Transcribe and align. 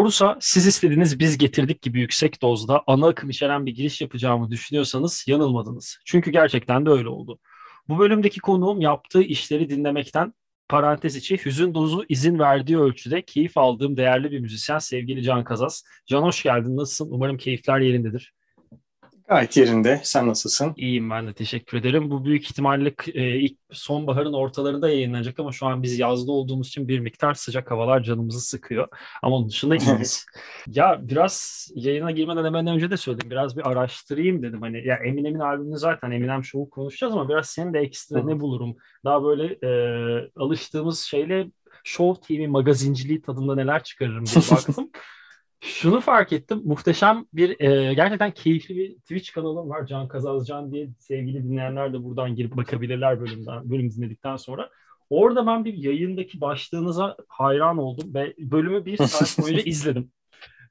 Horus'a 0.00 0.38
siz 0.40 0.66
istediğiniz 0.66 1.18
biz 1.18 1.38
getirdik 1.38 1.82
gibi 1.82 2.00
yüksek 2.00 2.42
dozda 2.42 2.82
ana 2.86 3.08
akım 3.08 3.30
içeren 3.30 3.66
bir 3.66 3.74
giriş 3.74 4.00
yapacağımı 4.00 4.50
düşünüyorsanız 4.50 5.24
yanılmadınız. 5.28 5.98
Çünkü 6.06 6.30
gerçekten 6.30 6.86
de 6.86 6.90
öyle 6.90 7.08
oldu. 7.08 7.38
Bu 7.88 7.98
bölümdeki 7.98 8.40
konuğum 8.40 8.80
yaptığı 8.80 9.22
işleri 9.22 9.70
dinlemekten 9.70 10.34
parantez 10.68 11.16
içi 11.16 11.44
hüzün 11.44 11.74
dozu 11.74 12.04
izin 12.08 12.38
verdiği 12.38 12.78
ölçüde 12.78 13.22
keyif 13.22 13.58
aldığım 13.58 13.96
değerli 13.96 14.30
bir 14.30 14.40
müzisyen 14.40 14.78
sevgili 14.78 15.22
Can 15.22 15.44
Kazas. 15.44 15.82
Can 16.06 16.22
hoş 16.22 16.42
geldin. 16.42 16.76
Nasılsın? 16.76 17.08
Umarım 17.10 17.36
keyifler 17.36 17.80
yerindedir. 17.80 18.34
Gayet 19.30 19.56
yerinde. 19.56 20.00
Sen 20.04 20.28
nasılsın? 20.28 20.72
İyiyim 20.76 21.10
ben 21.10 21.26
de 21.26 21.32
teşekkür 21.32 21.78
ederim. 21.78 22.10
Bu 22.10 22.24
büyük 22.24 22.44
ihtimalle 22.44 22.94
e, 23.14 23.38
ilk 23.38 23.58
sonbaharın 23.72 24.32
ortalarında 24.32 24.88
yayınlanacak 24.90 25.38
ama 25.38 25.52
şu 25.52 25.66
an 25.66 25.82
biz 25.82 25.98
yazda 25.98 26.32
olduğumuz 26.32 26.68
için 26.68 26.88
bir 26.88 27.00
miktar 27.00 27.34
sıcak 27.34 27.70
havalar 27.70 28.02
canımızı 28.02 28.40
sıkıyor. 28.40 28.88
Ama 29.22 29.36
onun 29.36 29.48
dışında 29.48 29.76
iyiyiz. 29.76 30.26
ya 30.66 30.98
biraz 31.02 31.68
yayına 31.74 32.10
girmeden 32.10 32.44
hemen 32.44 32.66
önce 32.66 32.90
de 32.90 32.96
söyledim. 32.96 33.30
Biraz 33.30 33.56
bir 33.56 33.70
araştırayım 33.70 34.42
dedim. 34.42 34.60
Hani 34.60 34.86
ya 34.86 34.96
Eminem'in 34.96 35.40
albümünü 35.40 35.78
zaten 35.78 36.10
Eminem 36.10 36.44
Show'u 36.44 36.70
konuşacağız 36.70 37.12
ama 37.12 37.28
biraz 37.28 37.46
senin 37.46 37.74
de 37.74 37.78
ekstra 37.78 38.24
ne 38.24 38.40
bulurum? 38.40 38.76
Daha 39.04 39.24
böyle 39.24 39.44
e, 39.44 39.70
alıştığımız 40.36 41.00
şeyle 41.00 41.50
Show 41.84 42.36
TV 42.36 42.48
magazinciliği 42.48 43.22
tadında 43.22 43.54
neler 43.54 43.82
çıkarırım 43.82 44.26
diye 44.26 44.44
baktım. 44.50 44.90
Şunu 45.60 46.00
fark 46.00 46.32
ettim. 46.32 46.62
Muhteşem 46.64 47.26
bir 47.32 47.60
e, 47.60 47.94
gerçekten 47.94 48.30
keyifli 48.30 48.76
bir 48.76 48.94
Twitch 48.94 49.32
kanalım 49.32 49.70
var. 49.70 49.86
Can 49.86 50.08
Kazazcan 50.08 50.72
diye 50.72 50.90
sevgili 50.98 51.44
dinleyenler 51.44 51.92
de 51.92 52.04
buradan 52.04 52.34
girip 52.34 52.56
bakabilirler 52.56 53.20
bölümden, 53.20 53.70
bölüm 53.70 53.90
dinledikten 53.90 54.36
sonra. 54.36 54.70
Orada 55.10 55.46
ben 55.46 55.64
bir 55.64 55.74
yayındaki 55.74 56.40
başlığınıza 56.40 57.16
hayran 57.28 57.78
oldum 57.78 58.14
ve 58.14 58.34
bölümü 58.38 58.84
bir 58.84 58.96
saat 58.96 59.38
boyunca 59.44 59.62
izledim. 59.64 60.10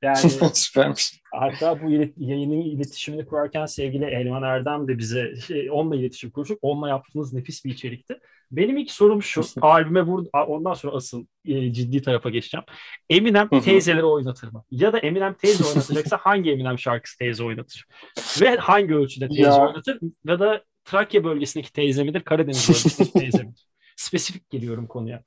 Yani 0.02 0.17
Süpermiş. 0.53 1.22
Hatta 1.31 1.81
bu 1.81 1.89
ilet- 1.92 2.14
yayının 2.17 2.61
iletişimini 2.61 3.25
kurarken 3.25 3.66
sevgili 3.66 4.06
Elman 4.06 4.44
Erdem 4.44 4.88
de 4.88 4.97
bize 4.97 5.36
şey, 5.36 5.72
onunla 5.72 5.95
iletişim 5.95 6.31
kurmuştuk. 6.31 6.59
Onunla 6.61 6.89
yaptığımız 6.89 7.33
nefis 7.33 7.66
bir 7.66 7.72
içerikti. 7.72 8.19
Benim 8.52 8.78
ilk 8.78 8.91
sorum 8.91 9.23
şu. 9.23 9.44
albüme 9.61 10.02
vur 10.02 10.25
ondan 10.47 10.73
sonra 10.73 10.95
asıl 10.95 11.25
e, 11.45 11.73
ciddi 11.73 12.02
tarafa 12.02 12.30
geçeceğim. 12.30 12.66
Eminem 13.09 13.50
teyzeleri 13.50 14.03
oynatır 14.03 14.52
mı? 14.52 14.64
Ya 14.72 14.94
da 14.94 15.00
Eminem 15.00 15.33
teyze 15.33 15.64
oynatacaksa 15.64 16.17
hangi 16.22 16.52
Eminem 16.52 16.80
şarkısı 16.80 17.17
teyze 17.17 17.44
oynatır? 17.44 17.86
Ve 18.41 18.56
hangi 18.56 18.95
ölçüde 18.95 19.28
teyze 19.28 19.41
ya. 19.41 19.67
oynatır? 19.67 20.00
Ya 20.25 20.39
da 20.39 20.63
Trakya 20.86 21.23
bölgesindeki 21.23 21.73
teyze 21.73 22.03
midir? 22.03 22.22
Karadeniz 22.22 22.69
bölgesindeki 22.69 23.13
teyze 23.19 23.44
midir? 23.44 23.66
Spesifik 23.95 24.50
geliyorum 24.50 24.88
konuya. 24.88 25.23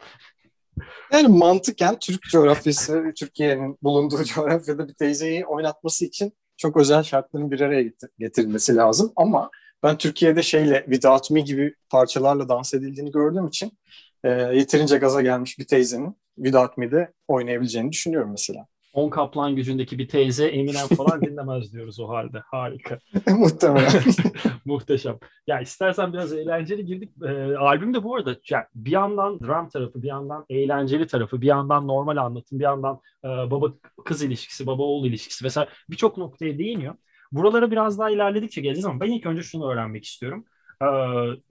Yani 1.13 1.29
mantıken 1.29 1.99
Türk 1.99 2.23
coğrafyası, 2.23 3.05
Türkiye'nin 3.19 3.79
bulunduğu 3.83 4.25
coğrafyada 4.25 4.89
bir 4.89 4.95
teyzeyi 4.95 5.47
oynatması 5.47 6.05
için 6.05 6.33
çok 6.57 6.77
özel 6.77 7.03
şartların 7.03 7.51
bir 7.51 7.61
araya 7.61 7.91
getirilmesi 8.19 8.77
lazım. 8.77 9.13
Ama 9.17 9.51
ben 9.83 9.99
Türkiye'de 9.99 10.43
şeyle 10.43 10.83
Without 10.85 11.31
Me 11.31 11.41
gibi 11.41 11.75
parçalarla 11.91 12.49
dans 12.49 12.75
edildiğini 12.75 13.11
gördüğüm 13.11 13.47
için 13.47 13.79
e, 14.25 14.31
yeterince 14.31 14.99
gaza 14.99 15.23
gelmiş 15.23 15.59
bir 15.59 15.67
teyzenin 15.67 16.17
Without 16.37 16.77
Me'de 16.77 17.13
oynayabileceğini 17.29 17.93
düşünüyorum 17.93 18.31
mesela. 18.31 18.67
On 18.93 19.11
kaplan 19.11 19.57
gücündeki 19.57 19.99
bir 19.99 20.09
teyze 20.09 20.47
Eminem 20.47 20.87
falan 20.97 21.23
dinlemez 21.23 21.73
diyoruz 21.73 22.01
o 22.01 22.09
halde. 22.09 22.43
Harika. 22.47 22.99
Muhtemelen. 23.29 24.03
Muhteşem. 24.65 25.19
Ya 25.47 25.61
istersen 25.61 26.13
biraz 26.13 26.33
eğlenceli 26.33 26.87
girdik. 26.87 27.13
E, 27.23 27.57
albüm 27.57 27.95
de 27.95 28.03
bu 28.03 28.17
arada 28.17 28.37
yani 28.51 28.65
bir 28.75 28.91
yandan 28.91 29.41
dram 29.41 29.69
tarafı, 29.69 30.03
bir 30.03 30.09
yandan 30.09 30.45
eğlenceli 30.51 31.07
tarafı, 31.07 31.41
bir 31.41 31.47
yandan 31.47 31.89
normal 31.89 32.17
anlatım, 32.17 32.59
bir 32.59 32.65
yandan 32.65 33.01
e, 33.25 33.29
baba 33.29 33.73
kız 34.05 34.23
ilişkisi, 34.23 34.67
baba 34.67 34.83
oğul 34.83 35.07
ilişkisi 35.07 35.45
vesaire 35.45 35.71
birçok 35.91 36.19
noktaya 36.19 36.59
değiniyor. 36.59 36.95
Buralara 37.33 37.71
biraz 37.71 37.99
daha 37.99 38.11
ilerledikçe 38.11 38.61
geleceğiz 38.61 38.85
ama 38.85 39.01
ben 39.01 39.11
ilk 39.11 39.27
önce 39.27 39.43
şunu 39.43 39.73
öğrenmek 39.73 40.05
istiyorum. 40.05 40.45
Ee, 40.83 40.87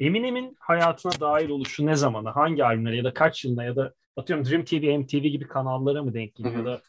Eminem'in 0.06 0.58
hayatına 0.60 1.12
dahil 1.20 1.50
oluşu 1.50 1.86
ne 1.86 1.96
zamana, 1.96 2.36
hangi 2.36 2.66
albümlere 2.66 2.98
ya 2.98 3.04
da 3.04 3.14
kaç 3.14 3.46
yılına 3.46 3.64
ya 3.64 3.76
da 3.76 3.94
atıyorum 4.18 4.46
Dream 4.46 4.66
TV, 4.66 5.00
MTV 5.00 5.28
gibi 5.28 5.48
kanallara 5.48 6.04
mı 6.04 6.14
denk 6.14 6.36
geliyor 6.36 6.56
ya 6.56 6.66
da 6.66 6.82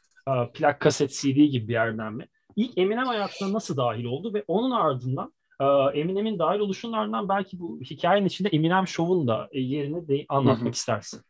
plak 0.55 0.81
kaset 0.81 1.11
CD 1.11 1.27
gibi 1.27 1.69
bir 1.69 1.73
yerden 1.73 2.13
mi? 2.13 2.29
İlk 2.57 2.79
Eminem 2.79 3.07
hayatına 3.07 3.53
nasıl 3.53 3.77
dahil 3.77 4.05
oldu 4.05 4.35
ve 4.35 4.45
onun 4.49 4.71
ardından 4.71 5.33
e, 5.61 5.65
Eminem'in 6.01 6.39
dahil 6.39 6.59
oluşunun 6.59 6.93
ardından 6.93 7.29
belki 7.29 7.61
bu 7.61 7.81
hikayenin 7.81 8.27
içinde 8.27 8.49
Eminem 8.49 8.87
Show'un 8.87 9.29
da 9.29 9.49
yerini 9.53 10.09
de 10.09 10.25
anlatmak 10.29 10.61
Hı-hı. 10.61 10.71
istersin. 10.71 11.21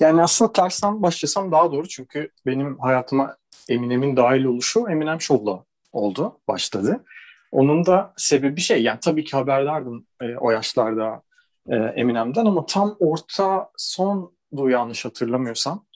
Yani 0.00 0.22
aslında 0.22 0.52
tersten 0.52 1.02
başlasam 1.02 1.52
daha 1.52 1.72
doğru 1.72 1.88
çünkü 1.88 2.30
benim 2.46 2.78
hayatıma 2.78 3.36
Eminem'in 3.68 4.16
dahil 4.16 4.44
oluşu 4.44 4.86
Eminem 4.90 5.20
Show'la 5.20 5.64
oldu, 5.92 6.38
başladı. 6.48 7.04
Onun 7.52 7.86
da 7.86 8.14
sebebi 8.16 8.60
şey, 8.60 8.82
yani 8.82 8.98
tabii 9.00 9.24
ki 9.24 9.36
haberdardım 9.36 10.06
e, 10.22 10.36
o 10.36 10.50
yaşlarda 10.50 11.22
e, 11.68 11.76
Eminem'den 11.76 12.46
ama 12.46 12.66
tam 12.66 12.96
orta 13.00 13.70
son 13.76 14.32
du 14.56 14.68
yanlış 14.68 15.04
hatırlamıyorsam 15.04 15.78
e, 15.78 15.87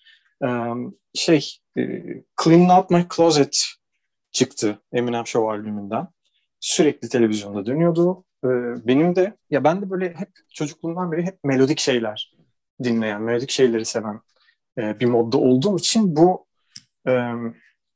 şey 1.15 1.57
e, 1.79 1.83
Clean 2.45 2.69
Out 2.69 2.91
My 2.91 3.07
Closet 3.17 3.65
çıktı 4.33 4.83
Eminem 4.93 5.27
Show 5.27 5.53
albümünden. 5.53 6.09
Sürekli 6.61 7.09
televizyonda 7.09 7.67
dönüyordu. 7.67 8.25
E, 8.45 8.49
benim 8.87 9.17
de 9.17 9.37
ya 9.51 9.65
ben 9.65 9.83
de 9.83 9.91
böyle 9.91 10.15
hep 10.15 10.31
çocukluğumdan 10.55 11.13
beri 11.13 11.23
hep 11.23 11.45
melodik 11.45 11.79
şeyler 11.79 12.35
dinleyen, 12.83 13.23
melodik 13.23 13.51
şeyleri 13.51 13.85
seven 13.85 14.21
e, 14.79 15.01
bir 15.01 15.07
modda 15.07 15.39
olduğum 15.39 15.79
için 15.79 16.17
bu 16.17 16.47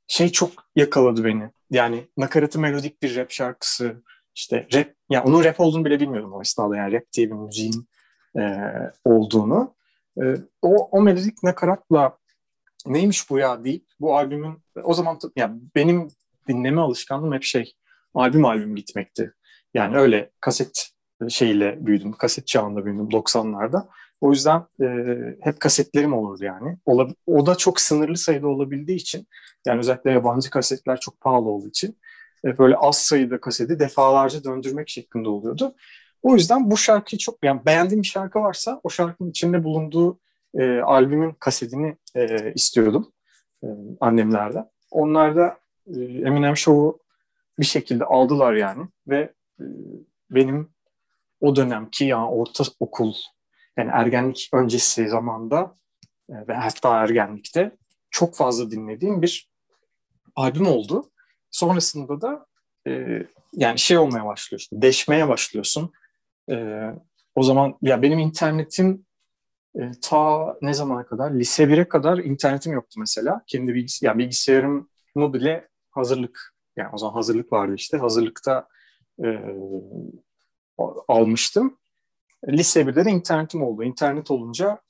şey 0.07 0.29
çok 0.29 0.51
yakaladı 0.77 1.25
beni. 1.25 1.51
Yani 1.71 2.09
nakaratı 2.17 2.61
melodik 2.61 3.03
bir 3.03 3.17
rap 3.17 3.31
şarkısı, 3.31 4.03
işte 4.35 4.67
rap, 4.75 4.89
yani 5.11 5.25
onun 5.29 5.45
rap 5.45 5.61
olduğunu 5.61 5.85
bile 5.85 6.01
bilmiyordum 6.01 6.33
o 6.33 6.41
esnada 6.41 6.77
yani 6.77 6.93
rap 6.93 7.13
diye 7.13 7.27
bir 7.27 7.35
müziğin 7.35 7.89
e, 8.39 8.43
olduğunu. 9.05 9.75
O, 10.63 10.89
o 10.91 11.03
melodik 11.03 11.43
nakaratla 11.43 12.19
neymiş 12.87 13.31
bu 13.31 13.39
ya 13.39 13.65
deyip 13.65 13.85
bu 14.01 14.17
albümün 14.17 14.59
o 14.83 14.95
zaman 14.95 15.19
yani 15.37 15.61
benim 15.75 16.09
dinleme 16.49 16.81
alışkanlığım 16.81 17.33
hep 17.33 17.43
şey 17.43 17.73
albüm 18.15 18.45
albüm 18.45 18.77
gitmekti. 18.77 19.33
Yani 19.75 19.97
öyle 19.97 20.31
kaset 20.41 20.91
şeyle 21.29 21.87
büyüdüm. 21.87 22.13
Kaset 22.13 22.47
çağında 22.47 22.85
büyüdüm 22.85 23.09
90'larda. 23.09 23.87
O 24.21 24.33
yüzden 24.33 24.67
e, 24.83 24.87
hep 25.41 25.61
kasetlerim 25.61 26.15
olurdu 26.15 26.45
yani. 26.45 26.79
Ola, 26.87 27.09
o 27.27 27.47
da 27.47 27.55
çok 27.55 27.81
sınırlı 27.81 28.17
sayıda 28.17 28.49
olabildiği 28.49 28.99
için 28.99 29.27
yani 29.67 29.79
özellikle 29.79 30.11
yabancı 30.11 30.51
kasetler 30.51 31.01
çok 31.01 31.21
pahalı 31.21 31.49
olduğu 31.49 31.69
için 31.69 31.99
e, 32.45 32.59
böyle 32.59 32.77
az 32.77 32.99
sayıda 32.99 33.41
kaseti 33.41 33.79
defalarca 33.79 34.45
döndürmek 34.45 34.89
şeklinde 34.89 35.29
oluyordu. 35.29 35.75
O 36.23 36.35
yüzden 36.35 36.71
bu 36.71 36.77
şarkıyı 36.77 37.19
çok 37.19 37.45
yani 37.45 37.67
beğendiğim 37.67 38.03
bir 38.03 38.09
şarkı 38.09 38.39
varsa 38.39 38.81
o 38.83 38.91
şarkının 38.91 39.31
içinde 39.31 39.65
bulunduğu 39.65 40.19
e, 40.55 40.81
albümün 40.81 41.33
kasetini 41.33 41.97
e, 42.15 42.53
istiyordum 42.55 43.13
e, 43.65 43.67
annemlerden. 44.01 44.71
Onlar 44.91 45.37
da 45.37 45.59
e, 45.87 46.01
Eminem 46.01 46.57
Show'u 46.57 46.99
bir 47.59 47.65
şekilde 47.65 48.05
aldılar 48.05 48.55
yani 48.55 48.89
ve 49.09 49.33
e, 49.61 49.65
benim 50.31 50.71
o 51.41 51.57
dönemki 51.57 52.05
yani 52.05 52.29
orta 52.29 52.65
okul 52.81 53.15
yani 53.77 53.91
ergenlik 53.93 54.49
öncesi 54.53 55.09
zamanda 55.09 55.75
e, 56.31 56.35
ve 56.49 56.55
hatta 56.55 57.03
ergenlikte 57.03 57.77
çok 58.11 58.37
fazla 58.37 58.71
dinlediğim 58.71 59.23
bir 59.23 59.51
albüm 60.37 60.67
oldu. 60.67 61.11
Sonrasında 61.51 62.21
da 62.21 62.47
e, 62.87 63.23
yani 63.53 63.79
şey 63.79 63.99
olmaya 63.99 64.25
başlıyor 64.25 64.61
işte 64.61 64.83
deşmeye 64.83 65.29
başlıyorsun. 65.29 65.93
E, 66.51 66.87
o 67.35 67.43
zaman 67.43 67.79
ya 67.83 68.03
benim 68.03 68.19
internetim 68.19 69.07
e, 69.81 69.91
ta 70.03 70.57
ne 70.63 70.75
zamana 70.75 71.07
kadar 71.07 71.31
lise 71.31 71.65
1'e 71.65 71.89
kadar 71.89 72.19
internetim 72.19 72.73
yoktu 72.73 73.01
mesela. 73.01 73.43
Kendi 73.47 73.75
bilgis 73.75 74.03
yani 74.03 74.19
bilgisayarımı 74.19 74.87
bile 75.17 75.69
hazırlık 75.91 76.55
yani 76.77 76.91
o 76.93 76.99
zaman 76.99 77.15
hazırlık 77.15 77.53
vardı 77.53 77.75
işte 77.75 77.99
hazırlıkta 77.99 78.69
e, 79.25 79.29
almıştım. 81.09 81.79
Lise 82.49 82.81
1'de 82.81 83.05
de 83.05 83.11
internetim 83.11 83.63
oldu. 83.63 83.83
İnternet 83.83 84.31
olunca 84.31 84.81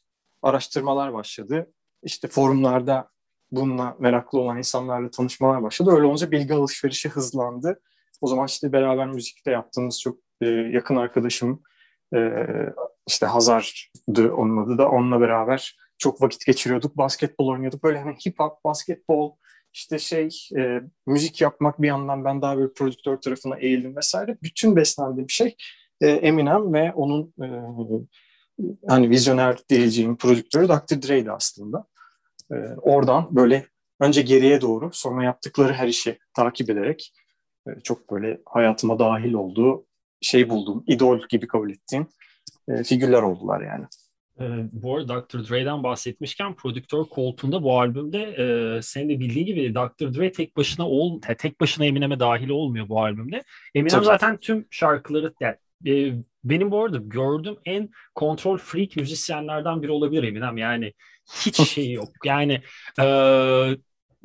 araştırmalar 0.42 1.12
başladı. 1.12 1.72
İşte 2.02 2.28
forumlarda 2.28 3.10
bununla 3.50 3.96
meraklı 3.98 4.40
olan 4.40 4.58
insanlarla 4.58 5.10
tanışmalar 5.10 5.62
başladı. 5.62 5.90
Öyle 5.90 6.06
olunca 6.06 6.30
bilgi 6.30 6.54
alışverişi 6.54 7.08
hızlandı. 7.08 7.80
O 8.20 8.26
zaman 8.26 8.46
işte 8.46 8.72
beraber 8.72 9.06
müzikte 9.06 9.50
yaptığımız 9.50 10.00
çok 10.00 10.18
e, 10.40 10.46
yakın 10.46 10.96
arkadaşım 10.96 11.62
e, 12.14 12.18
işte 13.06 13.26
Hazar'dı 13.26 14.32
onun 14.32 14.64
adı 14.64 14.78
da 14.78 14.88
onunla 14.88 15.20
beraber 15.20 15.76
çok 15.98 16.22
vakit 16.22 16.46
geçiriyorduk. 16.46 16.96
Basketbol 16.96 17.48
oynuyorduk. 17.48 17.82
Böyle 17.82 17.98
hani 17.98 18.16
hip 18.26 18.40
hop, 18.40 18.64
basketbol, 18.64 19.32
işte 19.72 19.98
şey 19.98 20.28
e, 20.56 20.80
müzik 21.06 21.40
yapmak 21.40 21.82
bir 21.82 21.88
yandan 21.88 22.24
ben 22.24 22.42
daha 22.42 22.56
böyle 22.56 22.72
prodüktör 22.72 23.16
tarafına 23.16 23.56
eğildim 23.56 23.96
vesaire. 23.96 24.38
Bütün 24.42 24.76
beslendiğim 24.76 25.30
şey 25.30 25.56
e, 26.00 26.08
Eminem 26.08 26.72
ve 26.72 26.92
onun 26.92 27.34
e, 27.42 27.48
hani 28.88 29.10
vizyoner 29.10 29.58
diyeceğim 29.68 30.16
prodüktörü 30.16 30.68
Dr. 30.68 31.02
Dre'di 31.02 31.32
aslında. 31.32 31.86
E, 32.52 32.54
oradan 32.82 33.36
böyle 33.36 33.66
önce 34.00 34.22
geriye 34.22 34.60
doğru 34.60 34.90
sonra 34.92 35.24
yaptıkları 35.24 35.72
her 35.72 35.88
işi 35.88 36.18
takip 36.34 36.70
ederek 36.70 37.12
e, 37.68 37.80
çok 37.80 38.10
böyle 38.10 38.40
hayatıma 38.46 38.98
dahil 38.98 39.32
olduğu 39.32 39.86
şey 40.20 40.48
buldum, 40.48 40.84
idol 40.86 41.20
gibi 41.28 41.46
kabul 41.46 41.70
ettiğim 41.70 42.08
e, 42.68 42.84
figürler 42.84 43.22
oldular 43.22 43.60
yani. 43.60 43.86
Ee, 44.40 44.44
bu 44.72 44.96
arada 44.96 45.28
Dr. 45.28 45.48
Dre'den 45.48 45.82
bahsetmişken 45.82 46.54
prodüktör 46.54 47.04
koltuğunda 47.04 47.62
bu 47.62 47.80
albümde 47.80 48.22
e, 48.22 48.82
senin 48.82 49.08
de 49.08 49.20
bildiğin 49.20 49.46
gibi 49.46 49.74
Dr. 49.74 50.14
Dre 50.14 50.32
tek 50.32 50.56
başına 50.56 50.88
ol, 50.88 51.20
tek 51.38 51.60
başına 51.60 51.86
Eminem'e 51.86 52.20
dahil 52.20 52.48
olmuyor 52.48 52.88
bu 52.88 53.02
albümde. 53.02 53.42
Eminem 53.74 53.88
Tabii. 53.88 54.04
zaten 54.04 54.36
tüm 54.36 54.66
şarkıları 54.70 55.34
yani, 55.40 55.56
e, 55.86 56.14
benim 56.44 56.70
bu 56.70 56.84
arada 56.84 56.98
gördüğüm 56.98 57.56
en 57.64 57.88
kontrol 58.14 58.58
freak 58.58 58.96
müzisyenlerden 58.96 59.82
biri 59.82 59.90
olabilir 59.90 60.22
Eminem. 60.22 60.56
Yani 60.56 60.92
hiç 61.44 61.60
şey 61.68 61.92
yok. 61.92 62.08
Yani 62.24 62.60
e, 63.00 63.06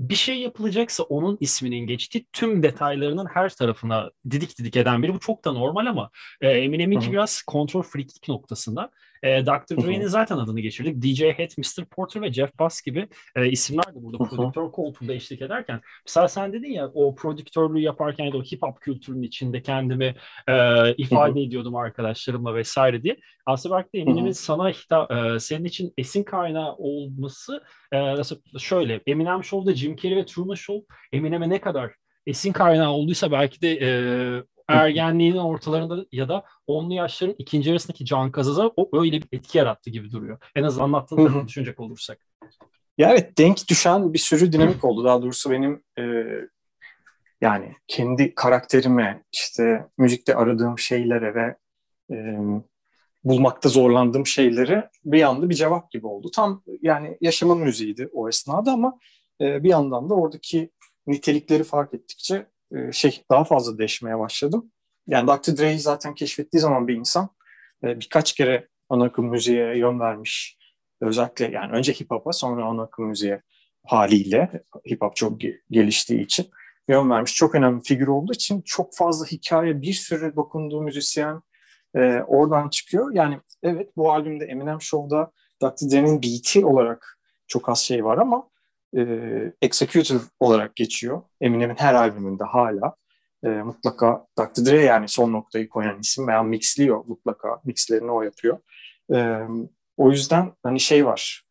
bir 0.09 0.15
şey 0.15 0.39
yapılacaksa 0.39 1.03
onun 1.03 1.37
isminin 1.39 1.87
geçtiği 1.87 2.25
tüm 2.33 2.63
detaylarının 2.63 3.25
her 3.25 3.49
tarafına 3.49 4.11
didik 4.29 4.57
didik 4.59 4.75
eden 4.75 5.03
biri. 5.03 5.13
Bu 5.13 5.19
çok 5.19 5.45
da 5.45 5.51
normal 5.51 5.85
ama 5.85 6.09
e, 6.41 6.49
Eminem'inki 6.49 7.11
biraz 7.11 7.41
kontrol 7.41 7.81
freaklik 7.81 8.27
noktasında. 8.27 8.91
E, 9.23 9.45
Dr. 9.45 9.77
Dre'nin 9.77 10.07
zaten 10.07 10.37
adını 10.37 10.59
geçirdik. 10.59 11.01
DJ 11.01 11.21
Head, 11.21 11.49
Mr. 11.57 11.85
Porter 11.85 12.21
ve 12.21 12.33
Jeff 12.33 12.59
Bass 12.59 12.81
gibi 12.81 13.07
e, 13.35 13.49
isimler 13.49 13.85
de 13.85 14.03
burada 14.03 14.17
prodüktör 14.17 14.71
koltuğunda 14.71 15.13
eşlik 15.13 15.41
ederken. 15.41 15.81
Mesela 16.07 16.27
sen 16.27 16.53
dedin 16.53 16.71
ya 16.71 16.87
o 16.93 17.15
prodüktörlüğü 17.15 17.79
yaparken 17.79 18.25
ya 18.25 18.33
da 18.33 18.37
o 18.37 18.43
hip 18.43 18.61
hop 18.61 18.81
kültürünün 18.81 19.21
içinde 19.21 19.61
kendimi 19.61 20.15
e, 20.47 20.55
ifade 20.93 21.41
ediyordum 21.41 21.75
arkadaşlarımla 21.75 22.55
vesaire 22.55 23.03
diye. 23.03 23.17
Aslında 23.45 23.75
belki 23.75 23.93
de 23.93 23.99
Eminem'in 23.99 24.31
sana 24.31 24.69
hitap, 24.69 25.11
e, 25.11 25.39
senin 25.39 25.65
için 25.65 25.93
esin 25.97 26.23
kaynağı 26.23 26.75
olması 26.75 27.63
e, 27.93 28.15
şöyle. 28.59 29.01
Eminem 29.07 29.43
Show'da 29.43 29.75
Jim 29.75 29.95
Carrey 29.95 30.17
ve 30.17 30.25
Truman 30.25 30.55
Show 30.55 30.95
Eminem'e 31.11 31.49
ne 31.49 31.61
kadar 31.61 31.91
esin 32.25 32.51
kaynağı 32.51 32.91
olduysa 32.91 33.31
belki 33.31 33.61
de 33.61 33.79
e, 33.81 33.89
ergenliğinin 34.67 35.37
ortalarında 35.37 36.05
ya 36.11 36.29
da 36.29 36.43
onlu 36.67 36.93
yaşların 36.93 37.35
ikinci 37.37 37.69
yarısındaki 37.69 38.05
Can 38.05 38.31
Kazaz'a 38.31 38.67
o 38.67 39.01
öyle 39.01 39.21
bir 39.21 39.27
etki 39.31 39.57
yarattı 39.57 39.89
gibi 39.89 40.11
duruyor. 40.11 40.37
En 40.55 40.63
azından 40.63 40.85
anlattığını 40.85 41.47
düşünecek 41.47 41.79
olursak. 41.79 42.19
Ya 42.97 43.11
evet 43.11 43.37
denk 43.37 43.69
düşen 43.69 44.13
bir 44.13 44.19
sürü 44.19 44.51
dinamik 44.51 44.85
oldu. 44.85 45.03
Daha 45.03 45.21
doğrusu 45.21 45.51
benim 45.51 45.83
e, 45.99 46.03
yani 47.41 47.75
kendi 47.87 48.35
karakterime 48.35 49.23
işte 49.33 49.85
müzikte 49.97 50.35
aradığım 50.35 50.79
şeylere 50.79 51.35
ve 51.35 51.55
e, 52.15 52.37
bulmakta 53.23 53.69
zorlandığım 53.69 54.25
şeylere 54.25 54.89
bir 55.05 55.21
anda 55.21 55.49
bir 55.49 55.55
cevap 55.55 55.91
gibi 55.91 56.07
oldu. 56.07 56.31
Tam 56.31 56.63
yani 56.81 57.17
yaşamın 57.21 57.59
müziğiydi 57.59 58.09
o 58.13 58.29
esnada 58.29 58.71
ama 58.71 58.99
e, 59.41 59.63
bir 59.63 59.69
yandan 59.69 60.09
da 60.09 60.13
oradaki 60.13 60.71
nitelikleri 61.07 61.63
fark 61.63 61.93
ettikçe 61.93 62.45
e, 62.75 62.91
şey 62.91 63.23
daha 63.31 63.43
fazla 63.43 63.77
değişmeye 63.77 64.19
başladım. 64.19 64.71
Yani 65.07 65.27
Dr. 65.27 65.57
Dre'yi 65.57 65.79
zaten 65.79 66.15
keşfettiği 66.15 66.61
zaman 66.61 66.87
bir 66.87 66.95
insan 66.95 67.29
e, 67.83 67.99
birkaç 67.99 68.33
kere 68.33 68.67
ana 68.89 69.03
akım 69.03 69.25
müziğe 69.25 69.77
yön 69.77 69.99
vermiş. 69.99 70.57
Özellikle 71.01 71.51
yani 71.51 71.71
önce 71.71 71.93
hip 71.93 72.11
hop'a 72.11 72.31
sonra 72.31 72.65
ana 72.65 72.83
akım 72.83 73.05
müziğe 73.05 73.41
haliyle 73.85 74.63
hip 74.89 75.01
hop 75.01 75.15
çok 75.15 75.41
geliştiği 75.71 76.21
için 76.21 76.49
yön 76.89 77.09
vermiş. 77.09 77.33
Çok 77.33 77.55
önemli 77.55 77.79
bir 77.79 77.85
figür 77.85 78.07
olduğu 78.07 78.33
için 78.33 78.61
çok 78.61 78.95
fazla 78.95 79.25
hikaye, 79.25 79.81
bir 79.81 79.93
sürü 79.93 80.35
dokunduğu 80.35 80.81
müzisyen 80.81 81.41
e, 81.95 81.99
oradan 82.27 82.69
çıkıyor. 82.69 83.13
Yani 83.13 83.39
evet 83.63 83.89
bu 83.97 84.11
albümde 84.11 84.45
Eminem 84.45 84.81
Show'da 84.81 85.31
Dr. 85.61 85.91
Dre'nin 85.91 86.23
beat'i 86.23 86.65
olarak 86.65 87.19
çok 87.47 87.69
az 87.69 87.79
şey 87.79 88.05
var 88.05 88.17
ama 88.17 88.49
e, 88.97 89.03
executive 89.61 90.19
olarak 90.39 90.75
geçiyor. 90.75 91.21
Eminem'in 91.41 91.75
her 91.75 91.93
albümünde 91.93 92.43
hala 92.43 92.95
e, 93.43 93.47
mutlaka 93.49 94.25
Dr. 94.39 94.65
Dre 94.65 94.81
yani 94.81 95.07
son 95.07 95.33
noktayı 95.33 95.69
koyan 95.69 95.99
isim 95.99 96.27
veya 96.27 96.43
mixliyor 96.43 97.05
mutlaka. 97.05 97.61
Mixlerini 97.65 98.11
o 98.11 98.21
yapıyor. 98.21 98.59
E, 99.13 99.37
o 99.97 100.11
yüzden 100.11 100.53
hani 100.63 100.79
şey 100.79 101.05
var. 101.05 101.43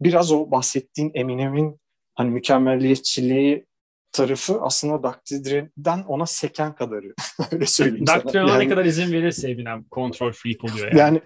Biraz 0.00 0.32
o 0.32 0.50
bahsettiğin 0.50 1.10
Eminem'in 1.14 1.80
hani 2.14 2.30
mükemmelliyetçiliği 2.30 3.66
tarafı 4.12 4.60
aslında 4.60 5.02
Dr. 5.02 5.44
Dre'den 5.44 6.02
ona 6.02 6.26
seken 6.26 6.74
kadarı. 6.74 7.14
Öyle 7.52 7.66
söyleyeyim 7.66 8.06
Dr. 8.06 8.32
Dre'ye 8.32 8.46
yani, 8.46 8.64
ne 8.64 8.68
kadar 8.68 8.84
izin 8.84 9.12
verirse 9.12 9.50
Eminem 9.50 9.84
kontrol 9.84 10.32
freak 10.32 10.64
oluyor 10.64 10.86
yani. 10.86 10.98
Yani 10.98 11.20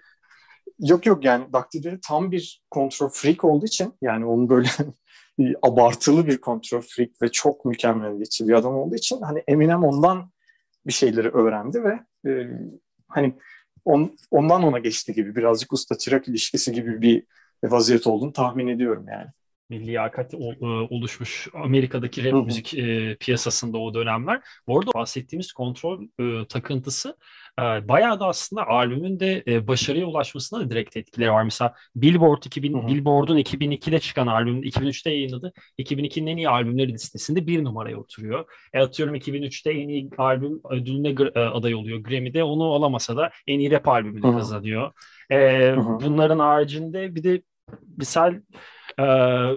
yok 0.78 1.06
yok 1.06 1.24
yani. 1.24 1.44
Dre 1.52 1.98
tam 2.08 2.32
bir 2.32 2.62
kontrol 2.70 3.08
freak 3.08 3.44
olduğu 3.44 3.66
için 3.66 3.94
yani 4.02 4.26
onun 4.26 4.48
böyle 4.48 4.68
abartılı 5.62 6.26
bir 6.26 6.38
kontrol 6.38 6.80
freak 6.80 7.10
ve 7.22 7.28
çok 7.32 7.64
mükemmeliyetçi 7.64 8.48
bir 8.48 8.52
adam 8.52 8.74
olduğu 8.74 8.94
için 8.94 9.20
hani 9.20 9.42
Eminem 9.48 9.84
ondan 9.84 10.30
bir 10.86 10.92
şeyleri 10.92 11.28
öğrendi 11.28 11.84
ve 11.84 12.00
e, 12.30 12.50
hani 13.08 13.34
on, 13.84 14.16
ondan 14.30 14.62
ona 14.62 14.78
geçti 14.78 15.12
gibi 15.12 15.36
birazcık 15.36 15.72
usta 15.72 15.98
çırak 15.98 16.28
ilişkisi 16.28 16.72
gibi 16.72 17.02
bir 17.02 17.24
vaziyet 17.64 18.06
olduğunu 18.06 18.32
tahmin 18.32 18.68
ediyorum 18.68 19.06
yani 19.08 19.26
bir 19.70 19.86
liyakat 19.86 20.34
e, 20.34 20.36
oluşmuş 20.66 21.48
Amerika'daki 21.54 22.24
rap 22.24 22.46
müzik 22.46 22.74
e, 22.74 23.16
piyasasında 23.20 23.78
o 23.78 23.94
dönemler. 23.94 24.40
Bu 24.66 24.78
arada 24.78 24.90
bahsettiğimiz 24.94 25.52
kontrol 25.52 26.02
e, 26.20 26.46
takıntısı 26.48 27.16
bayağı 27.58 28.20
da 28.20 28.26
aslında 28.26 28.66
albümün 28.66 29.20
de 29.20 29.42
e, 29.46 29.68
başarıya 29.68 30.06
ulaşmasına 30.06 30.60
da 30.60 30.70
direkt 30.70 30.96
etkileri 30.96 31.32
var. 31.32 31.42
Mesela 31.42 31.74
Billboard 31.96 32.42
2000, 32.42 32.86
Billboard'un 32.86 33.38
2002'de 33.38 33.98
çıkan 33.98 34.26
albüm 34.26 34.62
2003'te 34.62 35.10
yayınladı. 35.10 35.52
2002'nin 35.78 36.26
en 36.26 36.36
iyi 36.36 36.48
albümleri 36.48 36.92
listesinde 36.92 37.46
bir 37.46 37.64
numaraya 37.64 37.96
oturuyor. 37.96 38.44
E, 38.72 38.80
atıyorum 38.80 39.14
2003'te 39.14 39.70
en 39.70 39.88
iyi 39.88 40.10
albüm 40.18 40.60
ödülüne 40.70 41.08
e, 41.34 41.40
aday 41.40 41.74
oluyor 41.74 41.98
Grammy'de. 41.98 42.44
Onu 42.44 42.72
alamasa 42.72 43.16
da 43.16 43.30
en 43.46 43.58
iyi 43.58 43.70
rap 43.70 43.88
albümünü 43.88 44.22
kazanıyor. 44.22 44.92
E, 45.32 45.74
bunların 45.76 46.38
haricinde 46.38 47.14
bir 47.14 47.22
de 47.24 47.42
misal 47.96 48.34
ee, 49.00 49.50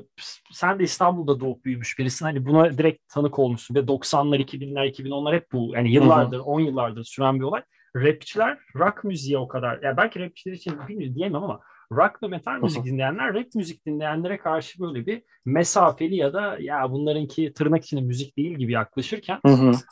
sen 0.51 0.80
de 0.80 0.83
İstanbul'da 0.83 1.39
doğup 1.39 1.65
büyümüş 1.65 2.00
birisin. 2.00 2.25
Hani 2.25 2.45
buna 2.45 2.77
direkt 2.77 3.07
tanık 3.13 3.39
olmuşsun 3.39 3.75
ve 3.75 3.80
90'lar, 3.80 4.38
2000'ler, 4.41 4.91
2010'lar 4.91 5.36
hep 5.36 5.51
bu. 5.51 5.71
Yani 5.75 5.91
yıllardır, 5.91 6.39
10 6.39 6.59
yıllardır 6.59 7.03
süren 7.03 7.39
bir 7.39 7.44
olay. 7.44 7.62
Rapçiler 7.95 8.58
rock 8.75 9.03
müziğe 9.03 9.38
o 9.38 9.48
kadar, 9.48 9.79
yani 9.84 9.98
belki 9.98 10.19
rapçiler 10.19 10.55
için 10.55 10.88
bilmiyorum 10.88 11.15
diyemem 11.15 11.43
ama 11.43 11.60
rock 11.91 12.24
ve 12.24 12.27
metal 12.27 12.60
müzik 12.62 12.86
dinleyenler 12.86 13.34
rap 13.34 13.55
müzik 13.55 13.86
dinleyenlere 13.86 14.38
karşı 14.38 14.79
böyle 14.79 15.05
bir 15.05 15.22
mesafeli 15.46 16.15
ya 16.15 16.34
da 16.34 16.58
ya 16.60 16.91
bunlarınki 16.91 17.53
tırnak 17.53 17.84
içinde 17.84 18.01
müzik 18.01 18.38
değil 18.38 18.58
gibi 18.58 18.72
yaklaşırken 18.72 19.39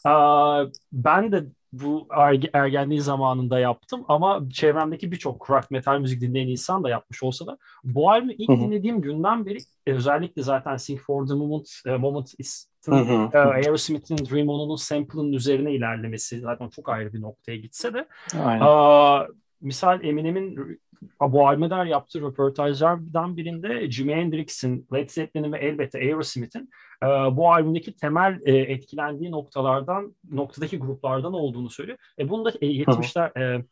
a, 0.05 0.65
ben 0.91 1.31
de 1.31 1.43
bu 1.73 2.07
ergenliği 2.53 3.01
zamanında 3.01 3.59
yaptım. 3.59 4.05
Ama 4.07 4.41
çevremdeki 4.53 5.11
birçok 5.11 5.49
rock 5.49 5.71
metal 5.71 5.99
müzik 5.99 6.21
dinleyen 6.21 6.47
insan 6.47 6.83
da 6.83 6.89
yapmış 6.89 7.23
olsa 7.23 7.45
da 7.47 7.57
bu 7.83 8.11
albümü 8.11 8.33
ilk 8.33 8.49
dinlediğim 8.49 9.01
günden 9.01 9.45
beri 9.45 9.57
e, 9.87 9.93
özellikle 9.93 10.43
zaten 10.43 10.77
Sing 10.77 10.99
for 10.99 11.27
the 11.27 11.33
Moment, 11.33 11.69
uh, 11.87 11.99
Moment 11.99 12.33
is 12.37 12.67
uh, 12.87 13.35
Aerosmith'in 13.35 14.17
Dream 14.17 14.49
On'un 14.49 14.75
sample'ın 14.75 15.33
üzerine 15.33 15.73
ilerlemesi 15.73 16.39
zaten 16.39 16.69
çok 16.69 16.89
ayrı 16.89 17.13
bir 17.13 17.21
noktaya 17.21 17.57
gitse 17.57 17.93
de 17.93 18.07
uh, 18.35 19.27
misal 19.61 20.03
Eminem'in 20.03 20.79
bu 21.21 21.47
albüme 21.47 21.69
dair 21.69 21.85
yaptığı 21.85 22.21
röportajlardan 22.21 23.37
birinde 23.37 23.91
Jimi 23.91 24.15
Hendrix'in, 24.15 24.87
Led 24.93 25.09
Zeppelin'in 25.09 25.53
ve 25.53 25.57
elbette 25.57 25.97
Aerosmith'in 25.99 26.69
e, 27.03 27.07
bu 27.07 27.51
albümdeki 27.51 27.95
temel 27.95 28.39
e, 28.45 28.57
etkilendiği 28.57 29.31
noktalardan, 29.31 30.15
noktadaki 30.31 30.79
gruplardan 30.79 31.33
olduğunu 31.33 31.69
söylüyor. 31.69 31.97
E, 32.19 32.29
bunu 32.29 32.45
da 32.45 32.49
e, 32.61 32.67
70'ler 32.67 33.39
e, 33.39 33.65